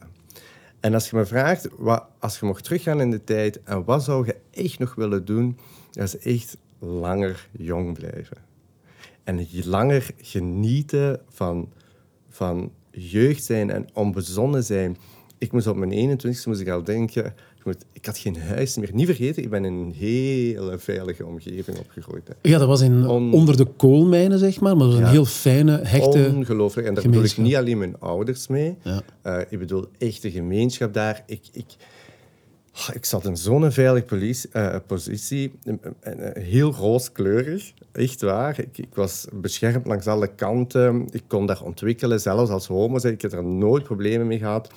En 0.80 0.93
als 0.93 1.10
je 1.10 1.15
me 1.15 1.25
vraagt, 1.25 1.67
wat, 1.78 2.06
als 2.19 2.39
je 2.39 2.45
mocht 2.45 2.63
teruggaan 2.63 3.02
in 3.02 3.12
de 3.12 3.23
tijd 3.23 3.63
en 3.63 3.84
wat 3.84 4.04
zou 4.04 4.25
je 4.25 4.36
echt 4.52 4.80
nog 4.80 4.95
willen 4.95 5.25
doen, 5.25 5.58
dat 5.91 6.04
is 6.04 6.17
echt 6.17 6.58
langer 6.80 7.49
jong 7.52 7.93
blijven. 7.93 8.38
En 9.23 9.47
langer 9.63 10.12
genieten 10.17 11.21
van, 11.30 11.71
van 12.30 12.71
jeugd 13.00 13.44
zijn 13.44 13.70
en 13.70 13.88
onbezonnen 13.94 14.64
zijn. 14.64 14.98
Ik 15.38 15.52
moest 15.52 15.68
op 15.68 15.76
mijn 15.76 16.20
21ste 16.20 16.44
moest 16.46 16.62
ik 16.62 16.70
al 16.70 16.84
denken, 16.84 17.34
ik, 17.94 18.06
had 18.06 18.18
geen 18.18 18.38
huis 18.38 18.78
meer. 18.78 18.90
Niet 18.94 19.06
vergeten, 19.06 19.44
ik 19.44 19.50
ben 19.50 19.66
in 19.66 19.74
een 19.74 19.94
hele 19.98 20.80
veilige 20.80 21.26
omgeving 21.26 21.78
opgegroeid. 21.78 22.28
Hè. 22.28 22.50
Ja, 22.50 22.58
dat 22.58 22.68
was 22.68 22.82
in, 22.82 23.08
On- 23.08 23.34
onder 23.34 23.58
de 23.58 23.66
koolmijnen, 23.66 24.40
zeg 24.40 24.60
maar. 24.60 24.78
Maar 24.78 24.86
dat 24.86 24.96
was 24.96 25.04
een 25.06 25.10
heel 25.10 25.26
fijne, 25.26 25.80
hechte... 25.84 26.32
Ongelooflijk. 26.36 26.88
En 26.88 26.94
daar 26.94 27.04
bedoel 27.04 27.24
ik 27.24 27.38
niet 27.38 27.56
alleen 27.56 27.78
mijn 27.78 28.00
ouders 28.00 28.48
mee. 28.48 28.78
Ja. 28.84 29.02
Eh, 29.22 29.40
ik 29.50 29.60
bedoel 29.60 29.86
echt 29.98 30.22
de 30.22 30.32
gemeenschap 30.32 30.94
daar. 30.94 31.24
Ik, 31.26 31.42
ik, 31.52 31.66
ik 32.88 33.06
zat 33.06 33.26
in 33.26 33.38
zo'n 33.38 33.72
veilige 33.72 34.48
eh, 34.52 34.76
positie. 34.88 35.52
Heel 36.34 36.74
rooskleurig. 36.74 37.74
Echt 37.92 38.22
waar. 38.22 38.60
Ik, 38.60 38.78
ik 38.78 38.96
was 38.96 39.28
beschermd 39.34 39.86
langs 39.86 40.08
alle 40.08 40.28
kanten. 40.28 41.08
Ik 41.12 41.24
kon 41.28 41.46
daar 41.46 41.63
ontwikkelen. 41.63 42.22
Zelfs 42.22 42.52
als 42.52 42.68
homo. 42.68 42.98
Ik 43.08 43.22
heb 43.22 43.32
er 43.32 43.44
nooit 43.44 43.84
problemen 43.84 44.28
mee 44.28 44.38
gehad. 44.38 44.74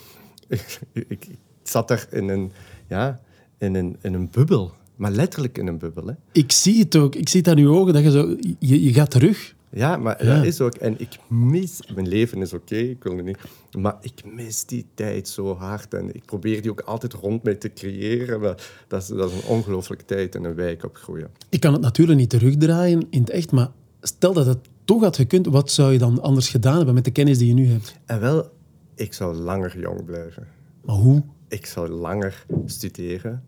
ik, 0.93 1.27
zat 1.63 1.89
daar 1.89 2.07
in 2.11 2.29
een, 2.29 2.53
ja, 2.89 3.21
in, 3.59 3.75
een, 3.75 3.97
in 4.01 4.15
een 4.15 4.29
bubbel. 4.31 4.73
Maar 4.97 5.11
letterlijk 5.11 5.59
in 5.59 5.67
een 5.67 5.79
bubbel. 5.79 6.07
Hè. 6.07 6.15
Ik 6.33 6.53
zie 6.53 6.79
het 6.79 6.97
ook. 6.97 7.15
Ik 7.15 7.29
zie 7.29 7.41
het 7.41 7.49
aan 7.49 7.59
uw 7.59 7.75
ogen. 7.75 7.93
Dat 7.93 8.03
je, 8.03 8.11
zo, 8.11 8.37
je, 8.59 8.85
je 8.85 8.93
gaat 8.93 9.11
terug. 9.11 9.55
Ja, 9.75 9.97
maar 9.97 10.25
Ja. 10.25 10.37
dat 10.37 10.45
is 10.45 10.61
ook... 10.61 10.75
En 10.75 11.01
ik 11.01 11.19
mis... 11.29 11.81
Mijn 11.95 12.09
leven 12.09 12.41
is 12.41 12.53
oké, 12.53 12.77
ik 12.77 13.03
wil 13.03 13.17
het 13.17 13.25
niet... 13.25 13.39
Maar 13.79 13.97
ik 14.01 14.35
mis 14.35 14.65
die 14.65 14.87
tijd 14.95 15.29
zo 15.29 15.55
hard. 15.55 15.95
En 15.95 16.15
ik 16.15 16.25
probeer 16.25 16.63
die 16.63 16.71
ook 16.71 16.81
altijd 16.81 17.13
rond 17.13 17.43
mij 17.43 17.55
te 17.55 17.73
creëren. 17.73 18.41
Maar 18.41 18.85
dat 18.89 19.03
is, 19.03 19.09
dat 19.09 19.31
is 19.31 19.37
een 19.37 19.49
ongelooflijke 19.49 20.05
tijd 20.05 20.35
in 20.35 20.45
een 20.45 20.55
wijk 20.55 20.85
opgroeien. 20.85 21.31
Ik 21.49 21.61
kan 21.61 21.73
het 21.73 21.83
natuurlijk 21.83 22.19
niet 22.19 22.31
terugdraaien 22.31 23.07
in 23.11 23.21
het 23.21 23.31
echt, 23.31 23.53
maar 23.53 23.69
stel 24.01 24.33
dat 24.33 24.47
het 24.47 24.59
toch 24.85 25.03
had 25.03 25.17
gekund, 25.17 25.47
wat 25.47 25.71
zou 25.71 25.93
je 25.93 25.99
dan 25.99 26.21
anders 26.23 26.49
gedaan 26.49 26.77
hebben 26.77 26.95
met 26.95 27.05
de 27.05 27.11
kennis 27.11 27.39
die 27.39 27.49
je 27.49 27.55
nu 27.55 27.67
hebt? 27.67 27.99
En 28.07 28.21
wel, 28.21 28.51
ik 28.95 29.13
zou 29.13 29.35
langer 29.37 29.81
jong 29.81 30.05
blijven. 30.05 30.47
Maar 30.85 30.97
hoe? 30.97 31.23
Ik 31.49 31.67
zou 31.67 31.89
langer 31.89 32.45
studeren. 32.67 33.45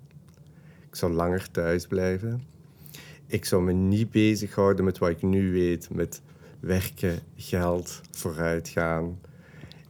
Ik 0.88 0.96
zou 0.96 1.12
langer 1.12 1.50
thuis 1.50 1.86
blijven. 1.86 2.42
Ik 3.26 3.44
zou 3.44 3.62
me 3.62 3.72
niet 3.72 4.10
bezighouden 4.10 4.84
met 4.84 4.98
wat 4.98 5.10
ik 5.10 5.22
nu 5.22 5.52
weet. 5.52 5.88
Met 5.90 6.22
werken, 6.60 7.18
geld, 7.36 8.00
vooruitgaan. 8.10 9.20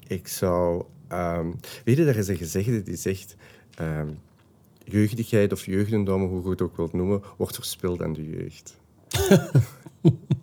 Ik 0.06 0.28
zou... 0.28 0.84
ehm, 1.08 1.50
weet 1.84 1.96
je, 1.96 2.04
er 2.04 2.16
is 2.16 2.28
een 2.28 2.36
gezegde 2.36 2.82
die 2.82 2.96
zegt... 2.96 3.36
ehm, 3.74 4.08
jeugdigheid 4.84 5.52
of 5.52 5.66
jeugdendom, 5.66 6.22
hoe 6.22 6.42
je 6.42 6.50
het 6.50 6.62
ook 6.62 6.76
wilt 6.76 6.92
noemen, 6.92 7.22
wordt 7.36 7.54
verspild 7.54 8.02
aan 8.02 8.12
de 8.12 8.30
jeugd. 8.30 8.76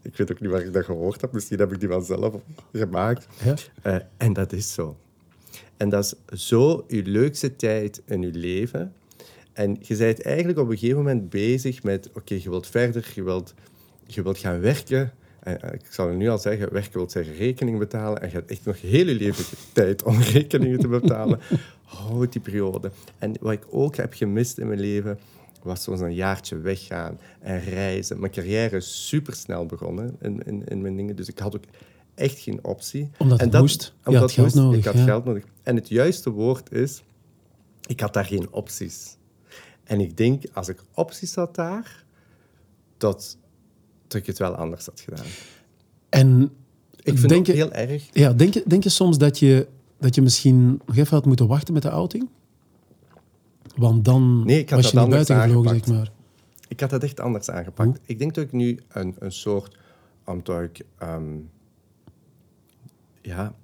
Ik 0.02 0.18
weet 0.18 0.32
ook 0.32 0.40
niet 0.40 0.52
waar 0.52 0.62
ik 0.62 0.74
dat 0.74 0.86
gehoord 0.86 1.22
heb. 1.22 1.32
Misschien 1.32 1.60
heb 1.60 1.72
ik 1.72 1.80
die 1.80 1.90
wel 1.90 2.02
zelf 2.02 2.36
gemaakt. 2.74 3.28
Ja. 3.44 3.56
Eh, 3.82 3.96
en 4.18 4.34
dat 4.34 4.54
is 4.54 4.74
zo. 4.74 4.98
En 5.78 5.90
dat 5.90 6.18
is 6.30 6.46
zo 6.48 6.86
je 6.88 7.04
leukste 7.04 7.56
tijd 7.56 8.02
in 8.06 8.22
je 8.22 8.32
leven. 8.32 8.94
En 9.54 9.78
je 9.80 9.96
bent 9.96 10.22
eigenlijk 10.22 10.60
op 10.60 10.70
een 10.70 10.78
gegeven 10.78 10.98
moment 10.98 11.30
bezig 11.30 11.84
met... 11.84 12.10
Oké, 12.14 12.34
je 12.34 12.50
wilt 12.50 12.68
verder, 12.68 13.12
je 13.16 13.24
wilt, 13.24 13.54
je 14.06 14.22
wilt 14.24 14.38
gaan 14.38 14.60
werken. 14.60 15.12
En, 15.40 15.62
eh, 15.62 15.74
ik 15.74 15.86
zal 15.90 16.08
het 16.08 16.18
nu 16.18 16.30
al 16.30 16.38
zeggen, 16.38 16.74
werken 16.74 16.94
wil 16.94 17.10
zeggen 17.10 17.36
rekening 17.36 17.80
betalen. 17.80 18.22
En 18.22 18.28
je 18.28 18.34
hebt 18.34 18.52
echt 18.52 18.66
nog 18.66 18.82
heel 18.82 19.08
je 19.08 19.16
leven 19.16 19.46
tijd 19.74 20.04
om 20.04 20.20
rekeningen 20.20 20.80
te 20.80 20.88
betalen. 20.88 21.40
Houd 21.84 22.32
die 22.32 22.42
periode. 22.42 22.92
En 23.18 23.36
wat 23.40 23.52
ik 23.52 23.66
ook 23.70 23.96
heb 23.96 24.14
gemist 24.14 24.58
in 24.58 24.68
mijn 24.68 24.80
leven, 24.80 25.20
was 25.64 25.84
zo'n 25.84 26.14
jaartje 26.14 26.58
weggaan 26.58 27.20
en 27.40 27.60
reizen. 27.60 28.20
Mijn 28.20 28.32
carrière 28.32 28.76
is 28.76 29.08
supersnel 29.08 29.66
begonnen 29.66 30.16
in, 30.22 30.44
in, 30.46 30.64
in 30.66 30.82
mijn 30.82 30.96
dingen. 30.96 31.16
Dus 31.16 31.28
ik 31.28 31.40
had 31.40 31.56
ook 31.56 31.64
echt 32.16 32.40
geen 32.40 32.64
optie. 32.64 33.10
Omdat 33.18 33.40
en 33.40 33.50
het 33.50 33.60
moest. 33.60 33.84
Je 33.84 33.92
omdat 34.06 34.22
had 34.22 34.32
geld 34.32 34.46
moest. 34.46 34.56
nodig, 34.56 34.80
Ik 34.80 34.86
had 34.86 34.94
ja. 34.94 35.04
geld 35.04 35.26
nodig. 35.26 35.44
En 35.64 35.76
het 35.76 35.90
juiste 35.90 36.30
woord 36.30 36.72
is, 36.72 37.04
ik 37.88 38.00
had 38.00 38.14
daar 38.14 38.26
geen 38.26 38.54
opties. 38.54 39.18
En 39.92 40.00
ik 40.00 40.18
denk, 40.18 40.44
als 40.54 40.68
ik 40.68 40.84
opties 40.94 41.36
had 41.36 41.56
daar, 41.56 42.04
dat, 42.98 43.38
dat 44.08 44.22
ik 44.22 44.26
het 44.26 44.38
wel 44.38 44.56
anders 44.56 44.86
had 44.86 45.00
gedaan. 45.00 45.26
En 46.10 46.52
Ik 47.04 47.18
vind 47.18 47.30
denk 47.30 47.48
het 47.48 47.56
je, 47.56 47.62
heel 47.62 47.72
erg. 47.72 48.10
ja, 48.14 48.34
denk, 48.34 48.54
je, 48.54 48.64
denk 48.68 48.84
je 48.84 48.90
soms 48.90 49.18
dat 49.18 49.40
je, 49.40 49.68
dat 49.98 50.16
je 50.16 50.22
misschien 50.22 50.82
nog 50.86 50.98
even 50.98 51.16
had 51.16 51.26
moeten 51.26 51.48
wachten 51.48 51.74
met 51.74 51.84
de 51.84 51.90
outing? 51.90 52.30
Want 53.76 54.06
dan 54.06 54.46
Nee, 54.46 54.60
ik 54.60 54.70
had 54.70 54.82
was 54.82 54.92
je 54.92 54.96
dat 54.98 55.06
niet 55.06 55.14
anders 55.14 55.28
buiten 55.28 55.50
gevlogen, 55.50 55.80
zeg 55.86 55.96
maar. 55.96 56.12
Ik 56.68 56.80
had 56.80 56.90
dat 56.90 57.04
echt 57.04 57.20
anders 57.20 57.50
aangepakt. 57.50 58.00
Ik 58.06 58.20
denk 58.20 58.34
dat 58.34 58.44
ik 58.44 58.52
nu 58.52 58.80
een, 58.88 59.16
een 59.20 59.32
soort, 59.32 59.78
omdat 60.26 60.62
ik 60.62 60.86
ehm, 60.98 61.38
ja, 63.22 63.56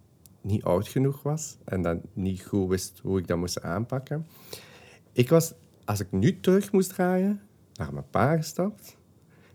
niet 0.41 0.63
oud 0.63 0.87
genoeg 0.87 1.23
was 1.23 1.57
en 1.63 1.81
dan 1.81 2.01
niet 2.13 2.41
goed 2.41 2.69
wist 2.69 2.99
hoe 3.03 3.19
ik 3.19 3.27
dat 3.27 3.37
moest 3.37 3.61
aanpakken. 3.61 4.27
Ik 5.11 5.29
was, 5.29 5.53
als 5.87 5.99
ik 5.99 6.11
nu 6.11 6.39
terug 6.39 6.71
moest 6.71 6.89
draaien, 6.89 7.41
naar 7.73 7.93
mijn 7.93 8.09
pa 8.09 8.35
gestapt. 8.35 8.97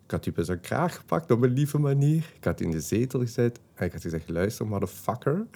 Ik 0.05 0.11
had 0.11 0.25
die 0.25 0.33
bij 0.33 0.45
zijn 0.45 0.61
kraag 0.61 0.97
gepakt 0.97 1.31
op 1.31 1.43
een 1.43 1.53
lieve 1.53 1.79
manier. 1.79 2.33
Ik 2.37 2.45
had 2.45 2.61
in 2.61 2.71
de 2.71 2.81
zetel 2.81 3.21
gezet 3.21 3.61
en 3.75 3.87
ik 3.87 3.93
had 3.93 4.03
gezegd, 4.03 4.29
luister 4.29 4.67
motherfucker. 4.67 5.47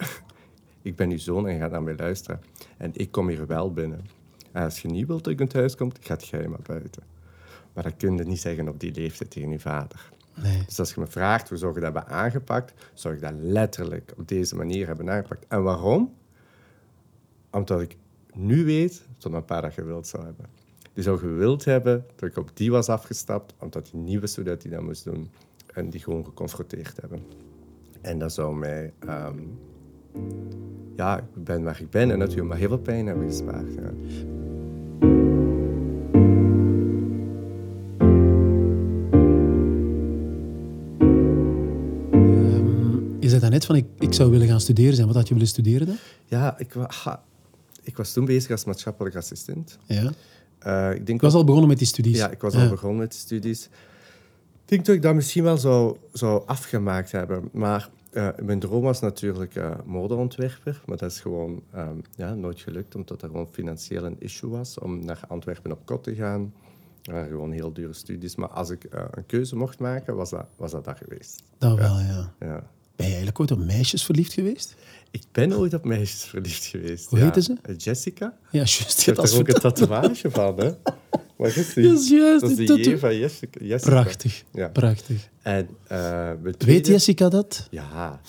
ik 0.81 0.95
ben 0.95 1.09
uw 1.09 1.17
zoon 1.17 1.47
en 1.47 1.53
je 1.53 1.59
gaat 1.59 1.71
naar 1.71 1.83
mij 1.83 1.95
luisteren. 1.95 2.41
En 2.77 2.91
ik 2.93 3.11
kom 3.11 3.27
hier 3.27 3.47
wel 3.47 3.73
binnen. 3.73 4.05
En 4.51 4.63
als 4.63 4.79
je 4.81 4.87
niet 4.87 5.07
wilt 5.07 5.23
dat 5.23 5.33
ik 5.33 5.39
in 5.39 5.45
het 5.45 5.53
huis 5.53 5.75
komt, 5.75 5.97
gaat 6.01 6.27
jij 6.27 6.47
maar 6.47 6.61
buiten. 6.63 7.03
Maar 7.73 7.83
dat 7.83 7.97
kun 7.97 8.17
je 8.17 8.23
niet 8.23 8.39
zeggen 8.39 8.67
op 8.67 8.79
die 8.79 8.93
leeftijd 8.93 9.31
tegen 9.31 9.49
je 9.49 9.59
vader. 9.59 10.11
Nee. 10.33 10.63
Dus 10.65 10.79
als 10.79 10.93
je 10.93 10.99
me 10.99 11.07
vraagt 11.07 11.49
hoe 11.49 11.57
zou 11.57 11.73
je 11.73 11.79
dat 11.79 11.93
hebben 11.93 12.13
aangepakt, 12.13 12.73
zou 12.93 13.15
ik 13.15 13.21
dat 13.21 13.33
letterlijk 13.37 14.13
op 14.17 14.27
deze 14.27 14.55
manier 14.55 14.87
hebben 14.87 15.09
aangepakt. 15.09 15.45
En 15.47 15.63
waarom? 15.63 16.13
Omdat 17.51 17.81
ik 17.81 17.97
nu 18.33 18.65
weet 18.65 19.07
dat 19.17 19.31
mijn 19.31 19.45
pa 19.45 19.61
dat 19.61 19.73
gewild 19.73 20.07
zou 20.07 20.23
hebben. 20.23 20.56
Die 20.97 21.05
zou 21.05 21.17
gewild 21.17 21.65
hebben 21.65 22.05
dat 22.15 22.29
ik 22.29 22.37
op 22.37 22.49
die 22.53 22.71
was 22.71 22.89
afgestapt, 22.89 23.53
omdat 23.59 23.89
hij 23.91 23.99
niet 23.99 24.19
wist 24.19 24.35
hoe 24.35 24.45
dat 24.45 24.63
hij 24.63 24.71
dat 24.71 24.81
moest 24.81 25.03
doen. 25.03 25.29
En 25.73 25.89
die 25.89 26.01
gewoon 26.01 26.25
geconfronteerd 26.25 27.01
hebben. 27.01 27.19
En 28.01 28.19
dat 28.19 28.33
zou 28.33 28.55
mij... 28.55 28.93
ehm, 28.99 29.39
ja, 30.95 31.17
ik 31.17 31.43
ben 31.43 31.63
waar 31.63 31.81
ik 31.81 31.89
ben 31.89 32.11
en 32.11 32.17
natuurlijk 32.17 32.47
maar 32.47 32.57
heel 32.57 32.67
veel 32.67 32.77
pijn 32.77 33.07
hebben 33.07 33.27
gespaard. 33.27 33.73
Ja. 33.73 33.91
Je 43.19 43.29
zei 43.29 43.49
net 43.49 43.65
van, 43.65 43.75
ik, 43.75 43.85
ik 43.99 44.13
zou 44.13 44.31
willen 44.31 44.47
gaan 44.47 44.61
studeren 44.61 44.95
zijn. 44.95 45.07
Wat 45.07 45.15
had 45.15 45.27
je 45.27 45.33
willen 45.33 45.49
studeren 45.49 45.87
dan? 45.87 45.97
Ja, 46.25 46.59
ik, 46.59 46.73
ha, 46.87 47.23
ik 47.83 47.97
was 47.97 48.13
toen 48.13 48.25
bezig 48.25 48.51
als 48.51 48.65
maatschappelijk 48.65 49.15
assistent. 49.15 49.77
Ja. 49.85 50.11
Eh, 50.59 50.93
ik 50.93 51.05
denk 51.05 51.21
was 51.21 51.33
al 51.33 51.43
begonnen 51.43 51.69
met 51.69 51.77
die 51.77 51.87
studies. 51.87 52.17
Ja, 52.17 52.29
ik 52.29 52.41
was 52.41 52.55
al 52.55 52.69
begonnen 52.69 52.99
met 52.99 53.11
de 53.11 53.17
studies. 53.17 53.65
Ik 53.65 54.73
denk 54.73 54.85
dat 54.85 54.95
ik 54.95 55.01
dat 55.01 55.15
misschien 55.15 55.43
wel 55.43 55.57
zou, 55.57 55.97
zou 56.13 56.43
afgemaakt 56.45 57.11
hebben. 57.11 57.49
Maar 57.51 57.89
eh, 58.11 58.29
mijn 58.41 58.59
droom 58.59 58.81
was 58.81 58.99
natuurlijk 58.99 59.55
eh, 59.55 59.71
modeontwerper. 59.85 60.81
Maar 60.85 60.97
dat 60.97 61.11
is 61.11 61.19
gewoon 61.19 61.61
ehm, 61.73 61.97
ja, 62.15 62.33
nooit 62.33 62.59
gelukt, 62.59 62.95
omdat 62.95 63.21
er 63.21 63.27
gewoon 63.27 63.47
financieel 63.51 64.05
een 64.05 64.15
issue 64.19 64.49
was 64.49 64.79
om 64.79 65.05
naar 65.05 65.19
Antwerpen 65.27 65.71
op 65.71 65.85
kot 65.85 66.03
te 66.03 66.15
gaan. 66.15 66.53
Gewoon 67.01 67.51
heel 67.51 67.73
dure 67.73 67.93
studies. 67.93 68.35
Maar 68.35 68.49
als 68.49 68.69
ik 68.69 68.83
een 69.11 69.25
keuze 69.25 69.55
mocht 69.55 69.79
maken, 69.79 70.15
was 70.15 70.29
dat, 70.29 70.45
was 70.55 70.71
dat 70.71 70.85
dat 70.85 70.97
geweest. 70.97 71.43
Dat 71.57 71.77
wel, 71.77 71.99
ja. 71.99 72.33
Ja. 72.39 72.69
Ben 72.97 73.05
je 73.05 73.11
eigenlijk 73.11 73.39
ooit 73.39 73.51
op 73.51 73.59
meisjes 73.59 74.03
verliefd 74.03 74.33
geweest? 74.33 74.75
Ik 75.11 75.23
ben 75.31 75.53
ooit 75.57 75.73
op 75.73 75.85
meisjes 75.85 76.23
verliefd 76.23 76.65
geweest. 76.65 77.09
Hoe 77.09 77.17
ja. 77.19 77.23
heette 77.23 77.41
ze? 77.41 77.55
Jessica. 77.77 78.25
Ja, 78.25 78.49
juist. 78.51 79.01
Je 79.01 79.05
heb 79.11 79.17
hebt 79.19 79.31
er 79.31 79.39
ook 79.39 79.47
een 79.47 79.53
tatoeage 79.61 80.31
van, 80.31 80.59
hè? 80.59 80.71
Waar 81.35 81.57
is 81.57 81.73
die? 81.73 81.83
Dat 81.89 81.99
is 81.99 82.09
juist, 82.09 82.41
Dat 82.41 82.49
is 82.49 82.55
die 82.67 82.89
J 82.89 82.97
van 82.97 83.17
Jessica. 83.17 83.65
Jessica. 83.65 83.91
Prachtig. 83.91 84.43
Ja. 84.53 84.67
Prachtig. 84.67 85.29
En 85.41 85.69
eh, 85.87 86.31
Weet 86.41 86.59
tweede- 86.59 86.91
Jessica 86.91 87.29
dat? 87.29 87.67
Ja. 87.71 88.21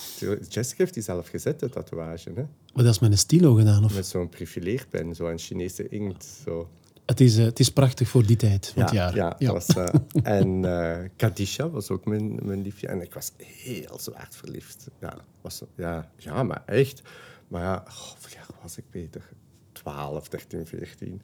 Jessica 0.48 0.76
heeft 0.76 0.94
die 0.94 1.02
zelf 1.02 1.28
gezet, 1.28 1.60
de 1.60 1.68
tatoeage. 1.68 2.30
Hè? 2.34 2.42
Maar 2.74 2.84
dat 2.84 2.94
is 2.94 2.98
met 2.98 3.10
een 3.10 3.18
stilo 3.18 3.54
gedaan, 3.54 3.84
of? 3.84 3.94
Met 3.94 4.06
zo'n 4.06 4.28
profileerpen, 4.28 5.14
zo'n 5.14 5.38
Chinese 5.38 5.88
inkt. 5.88 6.26
Zo. 6.44 6.68
Het 7.08 7.20
is, 7.20 7.38
eh, 7.38 7.44
het 7.44 7.58
is 7.58 7.70
prachtig 7.72 8.08
voor 8.08 8.26
die 8.26 8.36
tijd 8.36 8.66
van 8.74 8.82
het 8.82 8.92
jaar. 8.92 9.14
ja, 9.14 9.52
was, 9.52 9.66
eh, 9.66 9.86
en 10.38 10.64
eh 10.64 11.08
Kadisha 11.16 11.68
was 11.68 11.90
ook 11.90 12.04
mijn, 12.04 12.38
mijn 12.42 12.62
liefje. 12.62 12.86
En 12.86 13.02
ik 13.02 13.14
was 13.14 13.32
heel 13.36 13.98
zwaar 13.98 14.28
verliefd. 14.30 14.88
Ja, 15.00 15.16
was, 15.40 15.62
ja, 15.74 16.10
ja, 16.16 16.42
maar 16.42 16.62
echt. 16.66 17.02
Maar 17.48 17.62
ja, 17.62 17.84
oh, 17.86 18.62
was 18.62 18.78
ik 18.78 18.84
beter? 18.90 19.28
12, 19.72 20.28
13, 20.28 20.66
14. 20.66 21.22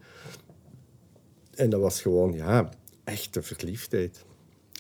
En 1.54 1.70
dat 1.70 1.80
was 1.80 2.00
gewoon, 2.00 2.32
ja, 2.32 2.68
echte 3.04 3.42
verliefdheid. 3.42 4.24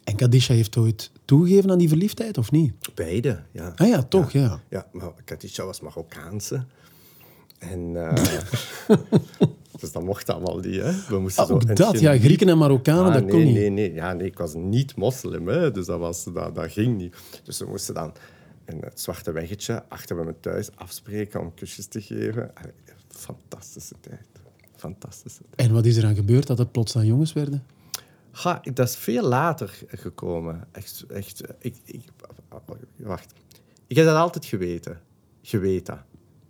En 0.04 0.16
Kadisha 0.16 0.54
heeft 0.54 0.76
ooit 0.76 1.10
toegegeven 1.24 1.70
aan 1.70 1.78
die 1.78 1.88
verliefdheid, 1.88 2.38
of 2.38 2.50
niet? 2.50 2.72
Beide, 2.94 3.42
ja. 3.50 3.72
Ah 3.76 3.88
ja, 3.88 4.02
toch, 4.02 4.30
ja. 4.32 4.62
Ja, 4.68 4.86
maar 4.92 5.12
Katisha 5.24 5.64
was 5.64 5.80
Marokkaanse. 5.80 6.64
En 7.58 7.92
dus 9.80 9.92
dat 9.92 10.02
mocht 10.02 10.30
allemaal 10.30 10.58
niet, 10.58 10.80
hè. 10.80 10.92
We 11.08 11.18
moesten 11.18 11.42
Ah, 11.42 11.48
zo 11.48 11.58
dat, 11.58 12.00
ja. 12.00 12.18
Grieken 12.18 12.48
en 12.48 12.58
Marokkanen, 12.58 13.04
Ah, 13.06 13.12
dat 13.12 13.22
nee, 13.22 13.30
kon 13.30 13.44
niet. 13.44 13.54
Nee, 13.54 13.70
nee, 13.70 13.92
ja, 13.92 14.12
nee, 14.12 14.26
ik 14.26 14.38
was 14.38 14.54
niet 14.54 14.96
moslim, 14.96 15.48
hè. 15.48 15.70
Dus 15.70 15.86
dat, 15.86 15.98
was, 15.98 16.24
dat, 16.24 16.54
dat 16.54 16.72
ging 16.72 16.96
niet. 16.96 17.16
Dus 17.42 17.58
we 17.58 17.66
moesten 17.66 17.94
dan 17.94 18.12
in 18.66 18.78
het 18.80 19.00
zwarte 19.00 19.32
weggetje 19.32 19.84
achter 19.88 20.16
bij 20.16 20.24
me 20.24 20.34
thuis 20.40 20.68
afspreken 20.74 21.40
om 21.40 21.54
kusjes 21.54 21.86
te 21.86 22.00
geven. 22.00 22.50
Fantastische 23.08 23.94
tijd. 24.00 24.26
Fantastische 24.76 25.42
tijd. 25.50 25.68
En 25.68 25.74
wat 25.74 25.84
is 25.84 25.96
er 25.96 26.04
aan 26.04 26.14
gebeurd 26.14 26.46
dat 26.46 26.58
het 26.58 26.72
plots 26.72 26.92
dan 26.92 27.06
jongens 27.06 27.32
werden? 27.32 27.64
Ga, 28.32 28.60
dat 28.74 28.88
is 28.88 28.96
veel 28.96 29.22
later 29.22 29.78
gekomen. 29.88 30.68
Echt, 30.72 31.04
echt, 31.08 31.42
ik, 31.58 31.76
ik, 31.84 32.04
wacht. 32.96 33.32
Ik 33.86 33.96
heb 33.96 34.04
dat 34.06 34.16
altijd 34.16 34.44
geweten. 34.44 35.00
Geweten. 35.42 36.04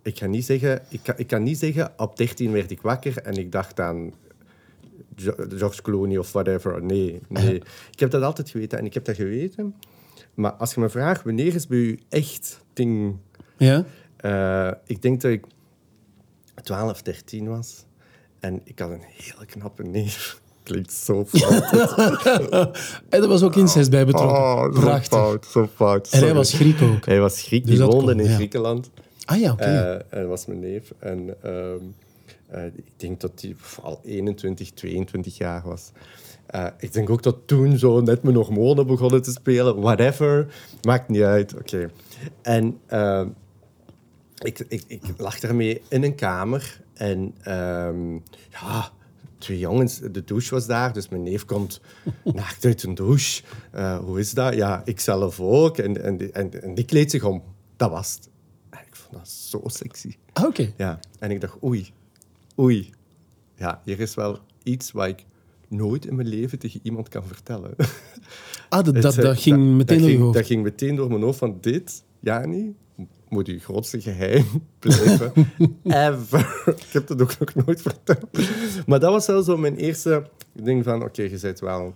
Ik 0.05 0.15
kan 0.15 0.29
niet 0.29 0.45
zeggen, 0.45 0.81
ik 0.89 0.99
kan, 1.03 1.13
ik 1.17 1.27
kan 1.27 1.43
niet 1.43 1.57
zeggen, 1.57 1.93
op 1.97 2.17
13 2.17 2.51
werd 2.51 2.71
ik 2.71 2.81
wakker 2.81 3.17
en 3.17 3.33
ik 3.33 3.51
dacht 3.51 3.79
aan 3.79 4.13
George 5.57 5.81
Clooney 5.81 6.17
of 6.17 6.31
whatever. 6.31 6.83
Nee, 6.83 7.21
nee. 7.27 7.55
Ik 7.93 7.99
heb 7.99 8.11
dat 8.11 8.21
altijd 8.21 8.49
geweten 8.49 8.77
en 8.79 8.85
ik 8.85 8.93
heb 8.93 9.05
dat 9.05 9.15
geweten. 9.15 9.75
Maar 10.33 10.51
als 10.51 10.73
je 10.73 10.79
me 10.79 10.89
vraagt, 10.89 11.23
wanneer 11.23 11.55
is 11.55 11.67
bij 11.67 11.77
u 11.77 11.99
echt 12.09 12.63
ding... 12.73 13.17
Ja? 13.57 13.85
Eh, 14.17 14.71
ik 14.85 15.01
denk 15.01 15.21
dat 15.21 15.31
ik 15.31 15.45
12, 16.63 17.01
13 17.01 17.47
was. 17.47 17.85
En 18.39 18.61
ik 18.63 18.79
had 18.79 18.89
een 18.89 19.03
hele 19.03 19.45
knappe 19.45 19.83
neef. 19.83 20.41
Klinkt 20.63 20.93
zo 20.93 21.25
fout. 21.25 21.71
En 23.09 23.21
er 23.21 23.27
was 23.27 23.43
ook 23.43 23.55
incest 23.55 23.89
bij 23.89 24.05
betrokken. 24.05 24.37
Oh, 24.37 24.63
zo 24.63 24.79
Prachtig. 24.79 25.07
fout, 25.07 25.45
zo 25.45 25.69
fout. 25.75 26.09
En 26.11 26.19
hij 26.19 26.33
was 26.33 26.53
Griek 26.53 26.81
ook. 26.81 27.05
Hij 27.05 27.19
was 27.19 27.41
Griek, 27.41 27.65
Dus 27.65 27.77
die 27.77 27.85
woonde 27.85 28.11
kon, 28.11 28.19
in 28.19 28.29
ja. 28.29 28.35
Griekenland. 28.35 28.89
Ah 29.25 29.39
ja, 29.39 29.51
oké. 29.51 29.63
Eh, 29.63 30.19
en 30.19 30.27
was 30.27 30.45
mijn 30.45 30.59
neef. 30.59 30.93
En 30.99 31.35
ehm, 31.41 31.83
eh, 32.47 32.65
ik 32.65 32.85
denk 32.95 33.21
dat 33.21 33.41
hij 33.41 33.55
al 33.81 33.99
21, 34.03 34.71
22 34.71 35.37
jaar 35.37 35.61
was. 35.65 35.91
Eh, 36.45 36.67
ik 36.77 36.93
denk 36.93 37.09
ook 37.09 37.23
dat 37.23 37.37
toen 37.45 37.77
zo 37.77 38.01
net 38.01 38.23
mijn 38.23 38.35
hormonen 38.35 38.87
begonnen 38.87 39.21
te 39.21 39.31
spelen. 39.31 39.81
Whatever. 39.81 40.53
Maakt 40.81 41.09
niet 41.09 41.21
uit. 41.21 41.55
Oké. 41.55 41.89
En 42.41 42.79
ehm, 42.85 43.27
ik, 44.43 44.65
ik, 44.67 44.83
ik 44.87 45.01
lag 45.17 45.39
daarmee 45.39 45.81
in 45.87 46.03
een 46.03 46.15
kamer. 46.15 46.81
En 46.93 47.35
ehm, 47.41 48.13
ja, 48.49 48.91
twee 49.37 49.59
jongens. 49.59 49.99
De 49.99 50.23
douche 50.23 50.53
was 50.53 50.67
daar. 50.67 50.93
Dus 50.93 51.09
mijn 51.09 51.23
neef 51.23 51.45
komt 51.45 51.81
naakt 52.23 52.65
uit 52.65 52.83
een 52.83 52.95
douche. 52.95 53.43
Eh, 53.71 53.97
hoe 53.97 54.19
is 54.19 54.31
dat? 54.31 54.55
Ja, 54.55 54.81
ik 54.85 54.99
zelf 54.99 55.39
ook. 55.39 55.77
En, 55.77 56.03
en, 56.03 56.33
en, 56.33 56.63
en 56.63 56.75
die 56.75 56.85
kleedt 56.85 57.11
zich 57.11 57.23
om. 57.23 57.43
Dat 57.77 57.89
was 57.89 58.13
het. 58.13 58.29
Dat 59.15 59.29
zo 59.29 59.61
sexy. 59.65 60.15
Ah, 60.33 60.45
oké. 60.45 60.73
Ja, 60.77 60.99
en 61.19 61.31
ik 61.31 61.41
dacht, 61.41 61.63
oei, 61.63 61.91
oei. 62.59 62.89
Ja, 63.55 63.81
hier 63.83 63.99
is 63.99 64.15
wel 64.15 64.39
iets 64.63 64.91
wat 64.91 65.07
ik 65.07 65.25
nooit 65.67 66.05
in 66.05 66.15
mijn 66.15 66.27
leven 66.27 66.59
tegen 66.59 66.79
iemand 66.83 67.09
kan 67.09 67.23
vertellen. 67.23 67.75
Ah, 68.69 68.83
dat, 68.83 69.01
dat, 69.01 69.17
eh, 69.17 69.23
dat 69.23 69.39
ging 69.39 69.75
meteen 69.75 69.97
dat 69.97 70.07
door 70.07 70.17
je 70.17 70.17
hoofd. 70.23 70.37
Dat 70.37 70.45
ging 70.45 70.63
meteen 70.63 70.95
door 70.95 71.09
mijn 71.09 71.21
hoofd 71.21 71.37
van 71.37 71.57
dit, 71.61 72.03
Jani, 72.19 72.75
moet 73.29 73.47
je 73.47 73.59
grootste 73.59 74.01
geheim 74.01 74.45
blijven. 74.79 75.31
Ever. 75.83 76.63
Ik 76.65 76.91
heb 76.91 77.07
het 77.07 77.21
ook 77.21 77.39
nog 77.39 77.65
nooit 77.65 77.81
verteld. 77.81 78.25
Maar 78.85 78.99
dat 78.99 79.11
was 79.11 79.27
wel 79.27 79.43
zo 79.43 79.57
mijn 79.57 79.75
eerste 79.75 80.29
ding 80.53 80.83
van, 80.83 81.03
oké, 81.03 81.21
je 81.21 81.39
bent 81.41 81.59
wel... 81.59 81.93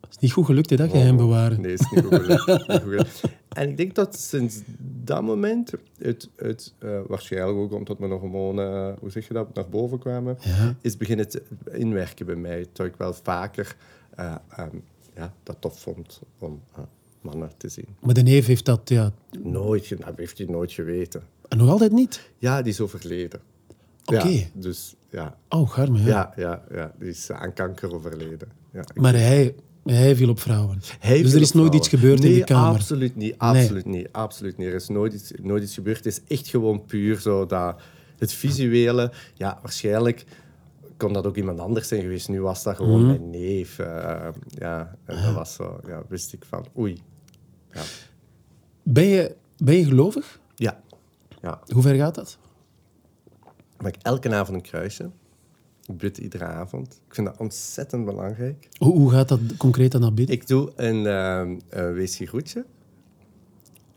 Het 0.00 0.10
is 0.10 0.18
niet 0.18 0.32
goed 0.32 0.44
gelukt, 0.44 0.70
hè, 0.70 0.76
dat 0.76 0.90
geheim 0.90 1.16
bewaren. 1.16 1.60
Nee, 1.60 1.72
is 1.72 1.90
niet 1.90 2.04
goed 2.04 2.14
gelukt. 2.14 2.46
Niet 2.46 2.62
goed 2.62 2.82
gelukt. 2.82 3.20
En 3.48 3.68
ik 3.68 3.76
denk 3.76 3.94
dat 3.94 4.18
sinds 4.18 4.60
dat 5.06 5.22
moment 5.22 5.72
het, 5.98 6.28
het 6.36 6.74
eh, 6.78 7.00
waarschijnlijk 7.06 7.58
ook 7.58 7.72
omdat 7.72 7.98
we 7.98 8.06
nog 8.06 8.20
gewoon, 8.20 8.60
eh, 8.60 8.92
hoe 9.00 9.10
zeg 9.10 9.28
je 9.28 9.34
dat, 9.34 9.54
naar 9.54 9.68
boven 9.68 9.98
kwamen, 9.98 10.36
Ja. 10.40 10.74
is 10.80 10.96
beginnen 10.96 11.28
te 11.28 11.42
inwerken 11.72 12.26
bij 12.26 12.34
mij. 12.36 12.66
Dat 12.72 12.86
ik 12.86 12.96
wel 12.96 13.12
vaker 13.14 13.76
eh, 14.14 14.34
ehm, 14.50 14.76
ja, 15.16 15.34
dat 15.42 15.56
tof 15.60 15.80
vond 15.80 16.20
om 16.38 16.62
mannen 17.20 17.50
te 17.56 17.68
zien. 17.68 17.86
Maar 18.00 18.14
de 18.14 18.22
neef 18.22 18.46
heeft 18.46 18.64
dat 18.64 18.88
ja, 18.88 19.12
Nooit, 19.42 19.88
dat 20.04 20.16
heeft 20.16 20.38
hij 20.38 20.46
nooit 20.46 20.72
geweten. 20.72 21.22
nog 21.48 21.68
altijd 21.70 21.92
niet. 21.92 22.30
Ja, 22.38 22.62
die 22.62 22.72
is 22.72 22.80
overleden. 22.80 23.40
Oké. 24.04 24.28
Ja, 24.28 24.44
dus 24.52 24.94
ja, 25.10 25.36
Oh, 25.48 25.70
garme, 25.70 25.98
ja. 25.98 26.04
ja, 26.04 26.32
ja, 26.36 26.64
ja, 26.76 26.92
die 26.98 27.08
is 27.08 27.30
aan 27.30 27.52
kanker 27.52 27.94
overleden. 27.94 28.48
Ja, 28.72 28.84
Maar 28.94 29.12
hij, 29.14 29.54
hij 29.84 30.16
viel 30.16 30.28
op 30.28 30.40
vrouwen. 30.40 30.80
Hij 30.98 31.22
dus 31.22 31.32
er 31.32 31.40
is 31.40 31.52
nooit 31.52 31.74
iets 31.74 31.88
gebeurd 31.88 32.18
nee, 32.20 32.28
in 32.30 32.34
die 32.34 32.44
kamer. 32.44 32.74
absoluut 32.74 33.16
niet. 33.16 33.34
Absoluut 33.38 33.84
niet. 33.86 34.08
Absoluut 34.12 34.56
niet. 34.56 34.66
Er 34.68 34.74
is 34.74 34.88
nooit 34.88 35.12
iets, 35.12 35.32
nooit 35.42 35.62
iets 35.62 35.74
gebeurd. 35.74 35.96
Het 35.96 36.06
is 36.06 36.20
echt 36.28 36.48
gewoon 36.48 36.84
puur 36.84 37.20
zo 37.20 37.46
dat... 37.46 37.80
Het 38.18 38.32
visuele, 38.32 39.12
ja, 39.34 39.58
waarschijnlijk 39.62 40.24
kon 40.96 41.12
dat 41.12 41.26
ook 41.26 41.36
iemand 41.36 41.60
anders 41.60 41.88
zijn 41.88 42.00
geweest. 42.00 42.28
Nu 42.28 42.40
was 42.40 42.62
dat 42.62 42.76
gewoon 42.76 42.98
Mhm. 43.00 43.06
mijn 43.06 43.30
neef. 43.30 43.78
eh, 43.78 44.28
ja, 44.48 44.96
en 45.04 45.22
dat 45.22 45.34
was 45.34 45.54
zo... 45.54 45.80
Ja, 45.86 46.02
wist 46.08 46.32
ik 46.32 46.44
van... 46.48 46.66
Oei. 46.78 47.02
Ja. 47.72 47.82
Ben 48.82 49.04
je, 49.04 49.34
ben 49.56 49.74
je 49.76 49.84
gelovig? 49.84 50.40
Ja. 50.54 50.80
ja. 51.42 51.60
Hoe 51.68 51.82
ver 51.82 51.94
gaat 51.94 52.14
dat? 52.14 52.38
Ik 53.86 53.96
elke 54.02 54.34
avond 54.34 54.56
een 54.56 54.62
kruisje. 54.62 55.10
Ik 55.86 55.96
bid 55.96 56.18
iedere 56.18 56.44
avond. 56.44 57.00
Ik 57.08 57.14
vind 57.14 57.26
dat 57.26 57.36
ontzettend 57.36 58.04
belangrijk. 58.04 58.68
Hoe, 58.78 58.92
hoe 58.92 59.10
gaat 59.10 59.28
dat 59.28 59.40
concreet 59.56 59.92
dan 59.92 60.00
naar 60.00 60.14
bidden? 60.14 60.34
Ik 60.34 60.46
doe 60.46 60.72
een, 60.76 61.06
ehm 61.06 61.58
een 61.68 61.92
wees 61.92 62.18
je 62.18 62.26
groetje. 62.26 62.64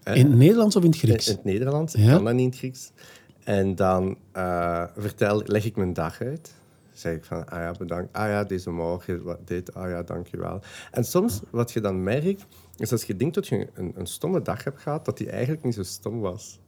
In 0.04 0.26
het 0.26 0.38
Nederlands 0.38 0.76
of 0.76 0.84
in 0.84 0.90
het 0.90 1.00
Grieks? 1.00 1.28
in 1.28 1.36
het 1.36 1.44
Nederlands. 1.44 1.96
Ik 1.96 2.08
kan 2.08 2.24
dat 2.24 2.34
niet 2.34 2.44
in 2.44 2.50
het 2.50 2.58
Grieks. 2.58 2.92
En 3.44 3.76
dan 3.76 4.18
eh, 4.32 4.84
vertel, 4.98 5.42
leg 5.46 5.66
ik 5.66 5.76
mijn 5.76 5.94
dag 5.94 6.22
uit. 6.22 6.54
Zeg 6.94 7.16
ik 7.16 7.24
van, 7.24 7.50
ah 7.50 7.60
ja, 7.60 7.72
bedankt. 7.72 8.14
Ah 8.14 8.28
ja, 8.28 8.44
deze 8.44 8.70
morgen, 8.70 9.38
dit. 9.46 9.74
Ah 9.74 9.90
ja, 9.90 10.04
dankjewel. 10.04 10.60
En 10.92 11.04
soms, 11.04 11.42
wat 11.50 11.72
je 11.72 11.82
dan 11.82 12.04
merkt, 12.04 12.46
is 12.78 12.92
als 12.92 13.04
je 13.04 13.16
denkt 13.16 13.36
dat 13.36 13.48
je 13.48 13.68
een, 13.74 13.92
een 13.96 14.08
stomme 14.08 14.42
dag 14.42 14.64
hebt 14.64 14.82
gehad, 14.82 15.06
dat 15.06 15.18
die 15.18 15.30
eigenlijk 15.30 15.64
niet 15.64 15.74
zo 15.74 15.84
stom 15.84 16.20
was. 16.20 16.60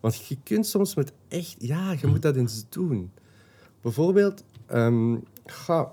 Want 0.00 0.26
je 0.26 0.36
kunt 0.42 0.66
soms 0.66 0.94
met 0.94 1.12
echt... 1.28 1.54
Ja, 1.58 1.94
je 2.00 2.06
moet 2.06 2.22
dat 2.22 2.36
eens 2.36 2.64
doen. 2.68 3.10
Bijvoorbeeld, 3.84 4.44
ehm, 4.66 5.16
ga, 5.46 5.92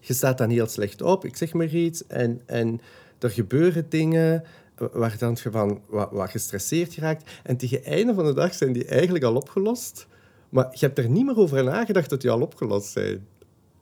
je 0.00 0.12
staat 0.12 0.38
dan 0.38 0.50
heel 0.50 0.66
slecht 0.66 1.02
op, 1.02 1.24
ik 1.24 1.36
zeg 1.36 1.52
maar 1.52 1.68
iets, 1.68 2.06
en, 2.06 2.40
en 2.46 2.80
er 3.18 3.30
gebeuren 3.30 3.88
dingen 3.88 4.44
waar 4.76 5.16
dan 5.18 5.36
je 5.42 5.50
van 5.50 5.80
wat, 5.86 6.10
wat 6.12 6.30
gestresseerd 6.30 6.94
geraakt. 6.94 7.30
En 7.42 7.56
tegen 7.56 7.76
het 7.76 7.86
einde 7.86 8.14
van 8.14 8.24
de 8.24 8.34
dag 8.34 8.54
zijn 8.54 8.72
die 8.72 8.84
eigenlijk 8.84 9.24
al 9.24 9.34
opgelost. 9.34 10.06
Maar 10.48 10.68
je 10.70 10.86
hebt 10.86 10.98
er 10.98 11.08
niet 11.08 11.24
meer 11.24 11.36
over 11.36 11.64
nagedacht 11.64 12.10
dat 12.10 12.20
die 12.20 12.30
al 12.30 12.40
opgelost 12.40 12.90
zijn. 12.90 13.26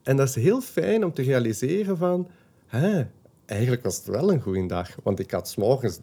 En 0.03 0.17
dat 0.17 0.29
is 0.29 0.35
heel 0.35 0.61
fijn 0.61 1.05
om 1.05 1.13
te 1.13 1.23
realiseren 1.23 1.97
van... 1.97 2.29
Hè, 2.67 3.07
eigenlijk 3.47 3.83
was 3.83 3.97
het 3.97 4.07
wel 4.07 4.33
een 4.33 4.41
goede 4.41 4.67
dag. 4.67 4.97
Want 5.03 5.19
ik 5.19 5.31
had 5.31 5.49
's 5.49 5.57
morgens 5.57 6.01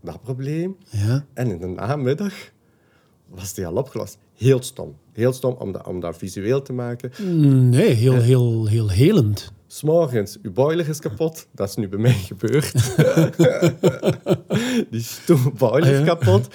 dat 0.00 0.22
probleem. 0.22 0.76
Ja. 0.90 1.24
En 1.32 1.50
in 1.50 1.58
de 1.58 1.66
namiddag 1.66 2.34
was 3.28 3.54
die 3.54 3.66
al 3.66 3.74
opgelost. 3.74 4.18
Heel 4.34 4.62
stom. 4.62 4.96
Heel 5.12 5.32
stom 5.32 5.54
om 5.58 5.72
dat, 5.72 5.86
om 5.86 6.00
dat 6.00 6.16
visueel 6.16 6.62
te 6.62 6.72
maken. 6.72 7.12
Nee, 7.70 7.90
heel, 7.92 8.20
heel, 8.20 8.66
heel 8.66 8.88
helend. 8.90 9.52
S'morgens, 9.66 10.38
uw 10.42 10.52
boiler 10.52 10.88
is 10.88 10.98
kapot. 10.98 11.46
Dat 11.50 11.68
is 11.68 11.74
nu 11.74 11.88
bij 11.88 11.98
mij 11.98 12.12
gebeurd. 12.12 12.72
Die 14.90 15.02
stomme 15.02 15.50
boiler 15.58 15.92
is 15.92 15.98
Ah, 15.98 16.06
ja. 16.06 16.14
kapot. 16.14 16.54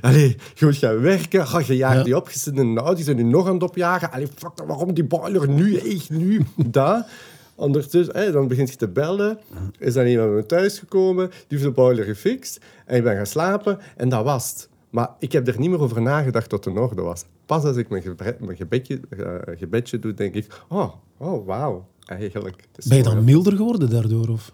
Allee, 0.00 0.36
je 0.54 0.64
moet 0.66 0.76
gaan 0.76 1.00
werken. 1.00 1.40
Oh, 1.40 1.60
je 1.60 1.76
jaagt 1.76 1.96
Ja. 1.96 2.02
die 2.02 2.16
op. 2.16 2.30
Je 2.30 2.38
zit 2.38 2.54
in 2.54 2.58
een 2.66 2.78
auto, 2.78 2.94
die 2.94 3.04
zijn 3.04 3.16
nu 3.16 3.22
nog 3.22 3.46
aan 3.46 3.54
het 3.54 3.62
opjagen. 3.62 4.10
Allee, 4.12 4.28
fuck, 4.36 4.50
waarom 4.66 4.94
die 4.94 5.04
boiler 5.04 5.48
nu? 5.48 5.76
Echt 5.76 6.10
nu? 6.10 6.44
Dat. 6.56 7.06
Ondertussen, 7.54 8.32
dan 8.32 8.48
begint 8.48 8.70
je 8.70 8.76
te 8.76 8.88
bellen. 8.88 9.38
Is 9.78 9.94
dan 9.94 10.06
iemand 10.06 10.28
bij 10.28 10.36
me 10.36 10.46
thuis 10.46 10.78
gekomen. 10.78 11.28
Die 11.28 11.38
heeft 11.48 11.62
de 11.62 11.70
boiler 11.70 12.04
gefixt. 12.04 12.60
En 12.86 12.96
ik 12.96 13.02
ben 13.02 13.16
gaan 13.16 13.26
slapen. 13.26 13.78
En 13.96 14.08
dat 14.08 14.24
was 14.24 14.50
het. 14.50 14.68
Maar 14.90 15.10
ik 15.18 15.32
heb 15.32 15.48
er 15.48 15.58
niet 15.58 15.70
meer 15.70 15.80
over 15.80 16.02
nagedacht 16.02 16.50
dat 16.50 16.64
het 16.64 16.74
in 16.74 16.80
orde 16.80 17.02
was. 17.02 17.24
Pas 17.46 17.64
als 17.64 17.76
ik 17.76 17.88
mijn, 17.88 18.02
gebre- 18.02 18.36
mijn 18.40 18.56
gebedje, 18.56 19.00
eh, 19.08 19.56
gebedje 19.58 19.98
doe, 19.98 20.14
denk 20.14 20.34
ik... 20.34 20.62
Oh, 20.68 20.92
oh 21.18 21.46
wauw. 21.46 21.86
Eigenlijk. 22.06 22.68
Ben 22.88 22.96
je 22.96 23.02
dan 23.02 23.24
milder 23.24 23.56
geworden 23.56 23.90
daardoor? 23.90 24.28
Of? 24.28 24.52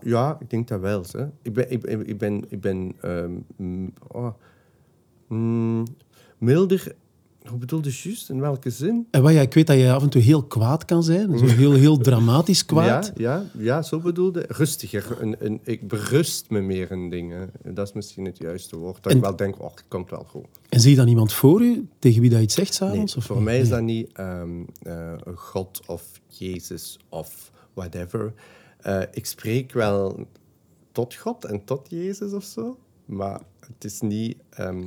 Ja, 0.00 0.36
ik 0.40 0.50
denk 0.50 0.68
dat 0.68 0.80
wel. 0.80 1.04
Hè. 1.10 1.24
Ik 1.42 1.52
ben, 1.52 1.70
ik, 1.70 1.80
ben- 1.80 2.06
ik 2.08 2.18
ben, 2.18 2.44
ik 2.48 2.60
ben 2.60 2.92
ehm, 3.00 3.32
mm, 3.56 3.92
oh, 4.08 4.30
mm, 5.28 5.84
milder. 6.38 6.94
Hoe 7.48 7.58
bedoel 7.58 7.80
je 7.84 8.00
juist? 8.02 8.30
In 8.30 8.40
welke 8.40 8.70
zin? 8.70 9.06
En 9.10 9.22
wat, 9.22 9.32
ja, 9.32 9.40
ik 9.40 9.54
weet 9.54 9.66
dat 9.66 9.76
je 9.76 9.92
af 9.92 10.02
en 10.02 10.08
toe 10.08 10.22
heel 10.22 10.44
kwaad 10.44 10.84
kan 10.84 11.02
zijn. 11.02 11.38
Zo 11.38 11.44
heel, 11.46 11.72
heel 11.72 11.96
dramatisch 11.98 12.64
kwaad. 12.70 13.12
Ja, 13.16 13.36
ja, 13.36 13.62
ja, 13.62 13.82
zo 13.82 14.00
bedoelde 14.00 14.44
Rustiger. 14.48 15.22
Een, 15.22 15.36
een, 15.38 15.60
ik 15.64 15.88
berust 15.88 16.50
me 16.50 16.60
meer 16.60 16.90
in 16.90 17.10
dingen. 17.10 17.50
Dat 17.64 17.86
is 17.88 17.92
misschien 17.92 18.24
het 18.24 18.38
juiste 18.38 18.76
woord. 18.76 19.02
Dat 19.02 19.12
En- 19.12 19.18
ik 19.18 19.24
wel 19.24 19.36
denk, 19.36 19.60
oh, 19.62 19.70
het 19.70 19.84
komt 19.88 20.10
wel 20.10 20.24
goed. 20.28 20.46
En 20.68 20.80
zie 20.80 20.90
je 20.90 20.96
dan 20.96 21.08
iemand 21.08 21.32
voor 21.32 21.62
u 21.62 21.88
tegen 21.98 22.20
wie 22.20 22.30
dat 22.30 22.38
je 22.38 22.44
iets 22.44 22.54
zegt 22.54 22.80
Nee, 22.80 22.90
s'avonds? 22.90 23.16
of 23.16 23.24
voor 23.24 23.36
niet? 23.36 23.44
mij 23.44 23.58
is 23.60 23.68
Nee. 23.68 23.76
dat 23.78 23.82
niet 23.86 24.12
eh, 24.12 25.12
een 25.24 25.36
God 25.36 25.80
of 25.86 26.20
Jezus 26.28 26.98
of 27.08 27.50
whatever. 27.74 28.32
Eh, 28.80 29.00
ik 29.12 29.26
spreek 29.26 29.72
wel 29.72 30.26
tot 30.92 31.14
God 31.14 31.44
en 31.44 31.64
tot 31.64 31.86
Jezus 31.90 32.32
of 32.32 32.44
zo, 32.44 32.78
maar 33.04 33.40
het 33.60 33.84
is 33.84 34.00
niet. 34.00 34.36
ehm, 34.50 34.82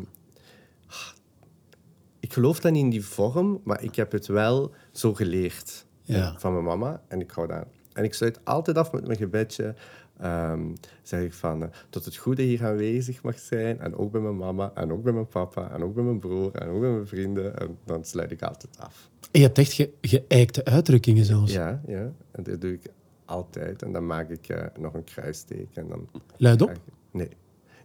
ik 2.28 2.34
geloof 2.34 2.60
dan 2.60 2.72
niet 2.74 2.84
in 2.84 2.90
die 2.90 3.06
vorm, 3.06 3.62
maar 3.64 3.84
ik 3.84 3.96
heb 3.96 4.12
het 4.12 4.28
wel 4.28 4.72
zo 4.92 5.14
geleerd 5.14 5.86
Ja. 6.02 6.16
eh, 6.32 6.38
van 6.38 6.52
mijn 6.54 6.64
mama 6.66 7.02
en 7.08 7.22
ik 7.22 7.32
hou 7.32 7.48
daar. 7.48 7.68
En 7.94 8.04
ik 8.04 8.14
sluit 8.14 8.40
altijd 8.46 8.78
af 8.78 8.92
met 8.92 9.06
mijn 9.06 9.18
gebedje. 9.18 9.76
ehm, 10.20 10.62
zeg 11.04 11.22
ik 11.24 11.34
van 11.34 11.64
eh, 11.64 11.70
dat 11.90 12.06
het 12.06 12.16
goede 12.16 12.42
hier 12.42 12.66
aanwezig 12.66 13.24
mag 13.24 13.40
zijn. 13.40 13.80
En 13.80 13.96
ook 13.96 14.12
bij 14.12 14.22
mijn 14.22 14.38
mama, 14.38 14.72
en 14.74 14.92
ook 14.92 15.04
bij 15.04 15.14
mijn 15.14 15.28
papa, 15.28 15.72
en 15.72 15.84
ook 15.84 15.94
bij 15.96 16.04
mijn 16.04 16.20
broer, 16.20 16.56
en 16.56 16.68
ook 16.70 16.80
bij 16.82 16.90
mijn 16.90 17.08
vrienden. 17.08 17.58
En 17.60 17.78
dan 17.86 18.04
sluit 18.06 18.32
ik 18.32 18.42
altijd 18.42 18.78
af. 18.80 19.10
En 19.32 19.40
je 19.40 19.46
hebt 19.46 19.58
echt 19.58 19.72
ge 19.74 19.94
geëikte 20.02 20.66
uitdrukkingen 20.66 21.26
zelfs. 21.26 21.52
Ja, 21.54 21.82
ja. 21.88 22.12
En 22.32 22.44
dat 22.44 22.62
doe 22.62 22.74
ik 22.74 22.82
altijd. 23.26 23.82
En 23.84 23.92
dan 23.92 24.06
maak 24.06 24.30
ik 24.30 24.48
eh, 24.50 24.66
nog 24.80 24.94
een 24.94 25.04
kruisteken. 25.04 25.68
En 25.74 25.88
dan 25.88 26.10
Luid 26.38 26.62
op. 26.62 26.72
Nee. 27.12 27.30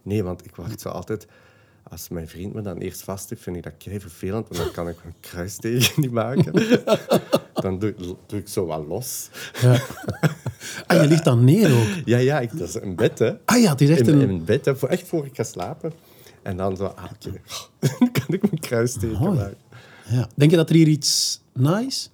Nee, 0.03 0.23
want 0.23 0.45
ik 0.45 0.55
wacht 0.55 0.81
zo 0.81 0.89
altijd... 0.89 1.27
Als 1.93 2.09
mijn 2.09 2.27
vriend 2.27 2.53
me 2.53 2.61
dan 2.61 2.77
eerst 2.77 3.03
vast 3.03 3.29
heeft, 3.29 3.41
vind 3.41 3.55
ik 3.55 3.63
dat 3.63 3.73
kei 3.77 3.99
vervelend, 3.99 4.47
want 4.47 4.59
dan 4.59 4.71
kan 4.71 4.89
ik 4.89 4.97
een 5.05 5.13
kruisteken 5.19 6.01
niet 6.01 6.11
maken. 6.11 6.53
dan 7.63 7.79
doe, 7.79 7.95
doe 8.27 8.39
ik 8.39 8.47
zo 8.47 8.65
wat 8.65 8.85
los. 8.87 9.29
Ja. 9.61 9.81
Ah, 10.87 11.01
je 11.01 11.07
ligt 11.07 11.23
dan 11.23 11.43
neer 11.43 11.71
ook. 11.71 12.05
Ja, 12.05 12.17
ja, 12.17 12.39
ik, 12.39 12.57
dat 12.57 12.67
is 12.67 12.81
een 12.81 12.95
bed, 12.95 13.19
hè. 13.19 13.31
Ah 13.45 13.61
ja, 13.61 13.71
het 13.71 13.81
is 13.81 13.89
echt 13.89 14.07
In, 14.07 14.13
in 14.13 14.21
een... 14.21 14.29
een 14.29 14.43
bed, 14.45 14.65
hè, 14.65 14.75
voor, 14.75 14.89
echt 14.89 15.07
voor 15.07 15.25
ik 15.25 15.35
ga 15.35 15.43
slapen. 15.43 15.93
En 16.41 16.57
dan 16.57 16.77
zo, 16.77 16.85
ah, 16.85 17.03
oké, 17.03 17.41
dan 17.99 18.11
kan 18.11 18.27
ik 18.27 18.41
mijn 18.41 18.59
kruisteken 18.59 19.19
Mooi. 19.19 19.37
maken. 19.37 19.57
Ja. 20.09 20.29
Denk 20.35 20.51
je 20.51 20.57
dat 20.57 20.69
er 20.69 20.75
hier 20.75 20.87
iets 20.87 21.41
nice? 21.53 22.09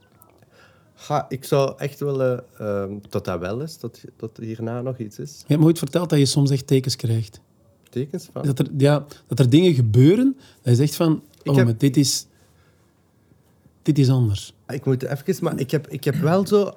Ga, 0.95 1.25
ik 1.29 1.43
zou 1.43 1.73
echt 1.77 1.99
willen 1.99 2.43
ehm, 2.57 2.93
dat 3.09 3.25
dat 3.25 3.39
wel 3.39 3.61
is, 3.61 3.77
dat, 3.77 4.01
dat 4.17 4.37
hierna 4.37 4.81
nog 4.81 4.97
iets 4.97 5.19
is. 5.19 5.37
Je 5.37 5.45
hebt 5.47 5.59
me 5.59 5.65
ooit 5.65 5.77
verteld 5.77 6.09
dat 6.09 6.19
je 6.19 6.25
soms 6.25 6.49
echt 6.49 6.67
tekens 6.67 6.95
krijgt. 6.95 7.39
Tekens 7.89 8.29
van? 8.31 8.43
Dat 8.45 8.59
er, 8.59 8.67
ja, 8.77 9.05
dat 9.27 9.39
er 9.39 9.49
dingen 9.49 9.73
gebeuren, 9.73 10.37
dat 10.61 10.71
je 10.71 10.75
zegt 10.75 10.95
van... 10.95 11.23
Oh, 11.43 11.55
heb- 11.55 11.65
maar 11.65 11.77
dit 11.77 11.97
is... 11.97 12.27
Dit 13.81 13.97
is 13.99 14.09
anders. 14.09 14.53
Ik 14.67 14.85
moet 14.85 15.03
even, 15.03 15.35
maar 15.43 15.59
ik 15.59 15.71
heb, 15.71 15.87
ik 15.87 16.03
heb 16.03 16.15
wel 16.15 16.47
zo 16.47 16.73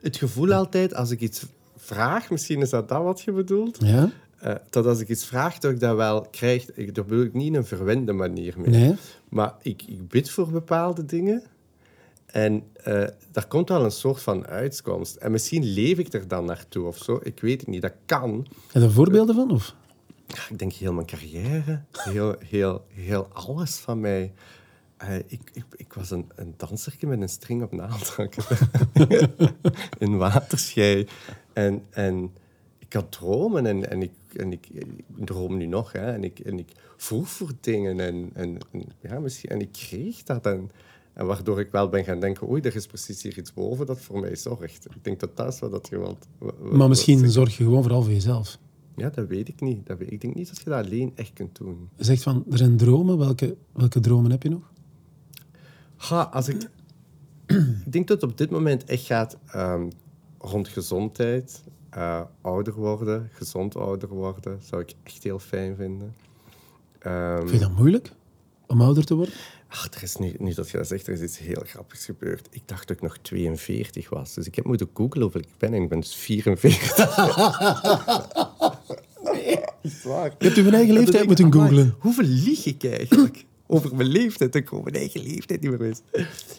het 0.00 0.16
gevoel 0.16 0.52
altijd, 0.52 0.94
als 0.94 1.10
ik 1.10 1.20
iets 1.20 1.46
vraag, 1.76 2.30
misschien 2.30 2.60
is 2.60 2.70
dat 2.70 2.88
dat 2.88 3.02
wat 3.02 3.20
je 3.20 3.32
bedoelt, 3.32 3.78
Ja? 3.80 4.10
eh, 4.38 4.54
dat 4.70 4.86
als 4.86 5.00
ik 5.00 5.08
iets 5.08 5.24
vraag, 5.26 5.58
dat 5.58 5.70
ik 5.72 5.80
dat 5.80 5.96
wel 5.96 6.20
krijg. 6.30 6.72
Ik, 6.74 6.94
dat 6.94 7.06
bedoel 7.06 7.24
ik 7.24 7.32
niet 7.34 7.46
in 7.46 7.54
een 7.54 7.64
verwende 7.64 8.12
manier 8.12 8.54
mee. 8.60 8.68
Nee? 8.70 8.94
Maar 9.28 9.54
ik, 9.62 9.82
ik 9.82 10.08
bid 10.08 10.30
voor 10.30 10.50
bepaalde 10.50 11.04
dingen 11.04 11.42
en 12.34 12.62
eh 12.74 13.06
daar 13.32 13.46
komt 13.46 13.68
wel 13.68 13.84
een 13.84 13.90
soort 13.90 14.22
van 14.22 14.46
uitkomst. 14.46 15.16
En 15.16 15.30
misschien 15.30 15.64
leef 15.64 15.98
ik 15.98 16.12
er 16.12 16.28
dan 16.28 16.44
naartoe 16.44 16.86
of 16.86 16.98
zo, 16.98 17.20
ik 17.22 17.40
weet 17.40 17.60
het 17.60 17.68
niet, 17.68 17.82
dat 17.82 17.92
kan. 18.06 18.36
Heb 18.36 18.72
je 18.72 18.80
daar 18.80 18.90
voorbeelden 18.90 19.34
van? 19.34 19.50
Of? 19.50 19.74
Ik 20.50 20.58
denk 20.58 20.72
heel 20.72 20.92
mijn 20.92 21.06
carrière, 21.06 21.82
heel, 21.92 22.34
heel, 22.38 22.84
heel 22.88 23.28
alles 23.32 23.76
van 23.76 24.00
mij. 24.00 24.32
eh, 24.96 25.16
ik, 25.16 25.50
ik, 25.52 25.64
ik 25.76 25.92
was 25.92 26.10
een, 26.10 26.30
een 26.34 26.54
dansertje 26.56 27.06
met 27.06 27.20
een 27.20 27.28
string 27.28 27.62
op 27.62 27.72
naaldhakken. 27.72 28.44
in 29.98 30.16
waterschei. 30.16 31.06
En, 31.52 31.82
en 31.90 32.32
ik 32.78 32.92
had 32.92 33.12
dromen 33.12 33.66
en, 33.66 33.90
en, 33.90 34.02
ik, 34.02 34.12
en 34.36 34.52
ik, 34.52 34.66
ik 34.72 34.86
droom 35.06 35.56
nu 35.56 35.66
nog. 35.66 35.92
Hè, 35.92 36.12
en, 36.12 36.24
ik, 36.24 36.38
en 36.38 36.58
ik 36.58 36.72
vroeg 36.96 37.28
voor 37.28 37.50
dingen 37.60 38.00
en, 38.00 38.30
en, 38.34 38.58
en 38.72 38.82
ja, 39.00 39.18
misschien, 39.18 39.50
en 39.50 39.60
ik 39.60 39.72
kreeg 39.72 40.22
dat. 40.22 40.46
En, 40.46 40.70
en 41.14 41.26
waardoor 41.26 41.60
ik 41.60 41.70
wel 41.70 41.88
ben 41.88 42.04
gaan 42.04 42.20
denken, 42.20 42.48
oei, 42.48 42.60
er 42.62 42.74
is 42.76 42.86
precies 42.86 43.22
hier 43.22 43.38
iets 43.38 43.52
boven 43.52 43.86
dat 43.86 44.00
voor 44.00 44.20
mij 44.20 44.36
zorgt. 44.36 44.86
Ik 44.94 45.04
denk 45.04 45.20
dat 45.20 45.36
dat 45.36 45.52
is 45.52 45.58
wat 45.58 45.70
dat 45.70 45.88
je 45.88 45.98
wilt. 45.98 46.26
Maar 46.72 46.88
misschien 46.88 47.30
zorg 47.30 47.56
je 47.56 47.64
gewoon 47.64 47.82
vooral 47.82 48.02
voor 48.02 48.12
jezelf. 48.12 48.58
Ja, 48.96 49.08
dat 49.10 49.26
weet 49.28 49.48
ik 49.48 49.60
niet. 49.60 49.86
Dat 49.86 49.98
weet, 49.98 50.10
ik 50.12 50.20
denk 50.20 50.34
niet 50.34 50.48
dat 50.48 50.58
je 50.58 50.70
dat 50.70 50.84
alleen 50.86 51.12
echt 51.14 51.32
kunt 51.32 51.56
doen. 51.56 51.88
Je 51.96 52.04
zegt 52.04 52.22
van, 52.22 52.44
er 52.50 52.58
zijn 52.58 52.76
dromen. 52.76 53.18
Welke, 53.18 53.56
welke 53.72 54.00
dromen 54.00 54.30
heb 54.30 54.42
je 54.42 54.48
nog? 54.48 54.72
Ha, 55.96 56.22
als 56.22 56.48
ik... 56.48 56.68
ik 57.84 57.92
denk 57.92 58.08
dat 58.08 58.20
het 58.20 58.30
op 58.30 58.38
dit 58.38 58.50
moment 58.50 58.84
echt 58.84 59.04
gaat 59.06 59.38
ehm, 59.46 59.88
rond 60.38 60.68
gezondheid. 60.68 61.62
eh, 61.90 62.20
ouder 62.40 62.74
worden, 62.74 63.28
gezond 63.32 63.76
ouder 63.76 64.08
worden, 64.08 64.58
zou 64.62 64.82
ik 64.82 64.94
echt 65.02 65.22
heel 65.22 65.38
fijn 65.38 65.76
vinden. 65.76 66.14
Ehm, 66.98 67.38
Vind 67.38 67.50
je 67.50 67.58
dat 67.58 67.76
moeilijk? 67.76 68.12
Om 68.66 68.80
ouder 68.80 69.04
te 69.04 69.14
worden? 69.14 69.34
Ach, 69.74 69.88
er 69.94 70.02
is 70.02 70.16
niet, 70.16 70.40
niet 70.40 70.56
dat 70.56 70.70
je 70.70 70.76
dat 70.76 70.86
zegt, 70.86 71.06
er 71.06 71.12
is 71.12 71.20
iets 71.20 71.38
heel 71.38 71.62
grappigs 71.66 72.04
gebeurd. 72.04 72.48
Ik 72.50 72.62
dacht 72.66 72.88
dat 72.88 72.96
ik 72.96 73.02
nog 73.02 73.16
42 73.22 74.08
was. 74.08 74.34
Dus 74.34 74.46
ik 74.46 74.54
heb 74.54 74.64
moeten 74.64 74.88
googlen 74.94 75.22
hoeveel 75.22 75.40
ik 75.40 75.48
ben 75.58 75.74
en 75.74 75.82
ik 75.82 75.88
ben 75.88 76.00
dus 76.00 76.14
44. 76.14 77.16
nee, 79.32 79.58
is 79.82 80.02
waar. 80.02 80.34
Je 80.38 80.46
hebt 80.46 80.56
je 80.56 80.70
eigen 80.70 80.94
leeftijd 80.94 81.26
moeten 81.26 81.52
googlen. 81.52 81.94
Hoeveel 81.98 82.24
lieg 82.24 82.64
ik 82.64 82.84
eigenlijk? 82.84 83.44
Over 83.66 83.96
mijn 83.96 84.08
leeftijd, 84.08 84.54
ik 84.54 84.72
over 84.72 84.84
mijn 84.84 84.96
eigen 84.96 85.20
leeftijd 85.22 85.60
niet 85.60 85.70
meer 85.70 85.78
wist. 85.78 86.02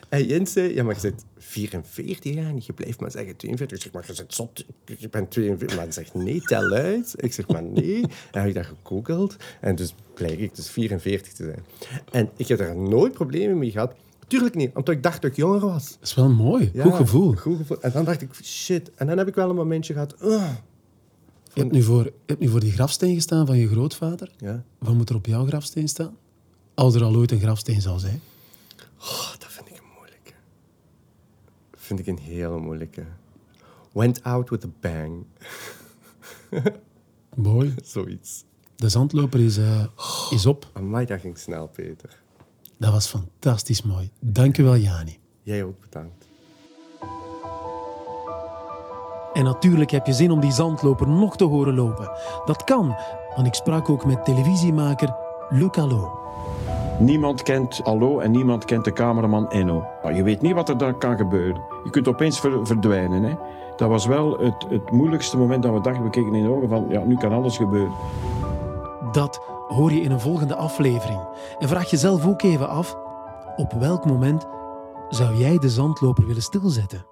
En 0.10 0.26
Jens 0.26 0.52
zei, 0.52 0.74
ja, 0.74 0.84
maar 0.84 0.96
je 0.96 1.02
bent 1.02 1.26
44 1.38 2.34
jaar 2.34 2.50
en 2.50 2.62
je 2.66 2.74
blijft 2.74 3.00
maar 3.00 3.12
zeggen 3.12 3.36
42. 3.36 3.78
Ik 3.78 3.84
zeg, 3.84 3.94
maar 3.94 4.04
je 4.08 4.14
bent 4.16 4.34
zot, 4.34 4.66
je 5.00 5.10
bent 5.10 5.32
42. 5.32 5.76
Maar 5.76 5.86
hij 5.86 5.94
zegt, 5.94 6.14
nee, 6.14 6.42
tel 6.42 6.72
uit. 6.72 7.14
Ik 7.16 7.34
zeg, 7.34 7.48
maar 7.48 7.64
nee. 7.64 8.02
En 8.02 8.40
heb 8.42 8.48
ik 8.48 8.54
dat 8.54 8.66
gegoogeld. 8.66 9.36
En 9.62 9.76
dus 9.76 9.96
blijk 10.14 10.40
ik 10.40 10.56
dus 10.56 10.70
44 10.70 11.34
te 11.34 11.44
zijn. 11.44 11.64
En 12.12 12.30
ik 12.36 12.48
heb 12.48 12.58
daar 12.58 12.78
nooit 12.78 13.14
problemen 13.14 13.58
mee 13.58 13.72
gehad. 13.72 13.94
Tuurlijk 14.28 14.56
niet, 14.56 14.76
omdat 14.76 14.96
ik 14.96 15.04
dacht 15.04 15.22
dat 15.22 15.32
ik 15.32 15.38
jonger 15.38 15.60
was. 15.60 15.92
Dat 15.92 15.98
is 16.02 16.14
wel 16.14 16.30
mooi. 16.30 16.72
Ja, 16.74 16.84
Goed 16.84 16.94
gevoel. 16.94 17.34
Goed 17.34 17.58
gevoel. 17.58 17.82
En 17.82 17.92
dan 17.92 18.06
dacht 18.06 18.22
ik, 18.22 18.30
shit. 18.44 18.92
En 18.96 19.08
dan 19.08 19.18
heb 19.18 19.28
ik 19.28 19.36
wel 19.36 19.50
een 19.50 19.56
momentje 19.56 19.94
gehad. 19.94 20.16
"Ugh." 20.24 20.50
Je 21.54 21.62
hebt, 21.62 21.74
nu 21.74 21.82
voor, 21.82 22.04
je 22.04 22.12
hebt 22.26 22.40
nu 22.40 22.48
voor 22.48 22.60
die 22.60 22.72
grafsteen 22.72 23.16
gestaan 23.16 23.46
van 23.46 23.58
je 23.58 23.68
grootvader. 23.68 24.32
Ja. 24.38 24.64
Wat 24.80 24.94
moet 24.94 25.10
er 25.10 25.16
op 25.16 25.26
jouw 25.26 25.46
grafsteen 25.46 25.88
staan? 25.88 26.18
Als 26.76 26.96
er 26.96 27.04
al 27.04 27.16
ooit 27.16 27.32
een 27.32 27.40
grafsteen 27.40 27.82
zal 27.82 28.00
zijn. 28.00 28.22
Oh, 29.00 29.32
dat 29.40 29.48
vind 29.48 29.68
ik 29.70 29.78
een 29.78 29.90
moeilijke. 29.98 30.34
Vind 31.76 32.00
ik 32.00 32.08
een 32.08 32.20
hele 32.20 32.58
moeilijke. 32.58 33.06
Went 33.94 34.24
out 34.24 34.50
with 34.50 34.66
a 34.66 34.70
bang. 34.80 35.26
Mooi. 37.36 37.76
Zoiets. 37.84 38.44
De 38.76 38.90
zandloper 38.90 39.40
is, 39.40 39.58
eh, 39.58 39.86
is 40.30 40.46
op. 40.46 40.70
Amai, 40.74 41.06
dat 41.06 41.20
ging 41.20 41.38
snel, 41.38 41.68
Peter. 41.68 42.24
Dat 42.78 42.92
was 42.92 43.08
fantastisch 43.08 43.82
mooi. 43.82 44.12
Dank 44.20 44.58
u 44.58 44.64
wel, 44.64 44.76
Jani. 44.76 45.20
Jij 45.44 45.64
ook 45.64 45.80
bedankt. 45.80 46.26
En 49.34 49.44
natuurlijk 49.44 49.92
heb 49.92 50.06
je 50.06 50.14
zin 50.14 50.32
om 50.32 50.40
die 50.40 50.52
zandloper 50.52 51.08
nog 51.08 51.38
te 51.38 51.44
horen 51.44 51.76
lopen. 51.76 52.12
Dat 52.46 52.64
kan, 52.64 52.96
want 53.36 53.48
ik 53.48 53.54
sprak 53.54 53.90
ook 53.90 54.06
met 54.06 54.26
televisiemaker 54.26 55.16
Luc 55.50 55.72
Allo. 55.72 56.20
Niemand 57.00 57.44
kent 57.44 57.84
Allo 57.84 58.20
en 58.20 58.32
niemand 58.32 58.66
kent 58.66 58.86
de 58.86 58.94
cameraman 58.94 59.50
Enno. 59.50 59.84
Je 60.14 60.24
weet 60.24 60.42
niet 60.42 60.54
wat 60.54 60.70
er 60.70 60.78
dan 60.78 60.98
kan 60.98 61.18
gebeuren. 61.18 61.62
Je 61.84 61.90
kunt 61.90 62.08
opeens 62.08 62.40
ver- 62.40 62.66
verdwijnen. 62.68 63.24
Hè? 63.24 63.36
Dat 63.76 63.90
was 63.90 64.06
wel 64.06 64.38
het, 64.40 64.66
het 64.70 64.92
moeilijkste 64.92 65.38
moment 65.38 65.64
dat 65.64 65.74
we 65.74 65.82
dachten, 65.82 66.04
we 66.04 66.10
keken 66.10 66.36
in 66.36 66.44
de 66.44 66.50
ogen 66.50 66.70
van, 66.70 66.86
ja, 66.90 67.04
nu 67.04 67.18
kan 67.18 67.32
alles 67.32 67.58
gebeuren. 67.58 67.94
Dat 69.12 69.42
hoor 69.68 69.92
je 69.92 70.02
in 70.02 70.12
een 70.12 70.20
volgende 70.20 70.56
aflevering. 70.56 71.20
En 71.60 71.68
vraag 71.68 71.90
jezelf 71.90 72.28
ook 72.28 72.42
even 72.42 72.70
af: 72.70 72.98
op 73.56 73.72
welk 73.72 74.06
moment 74.06 74.48
zou 75.10 75.36
jij 75.36 75.58
de 75.58 75.70
zandloper 75.70 76.26
willen 76.26 76.42
stilzetten? 76.42 77.06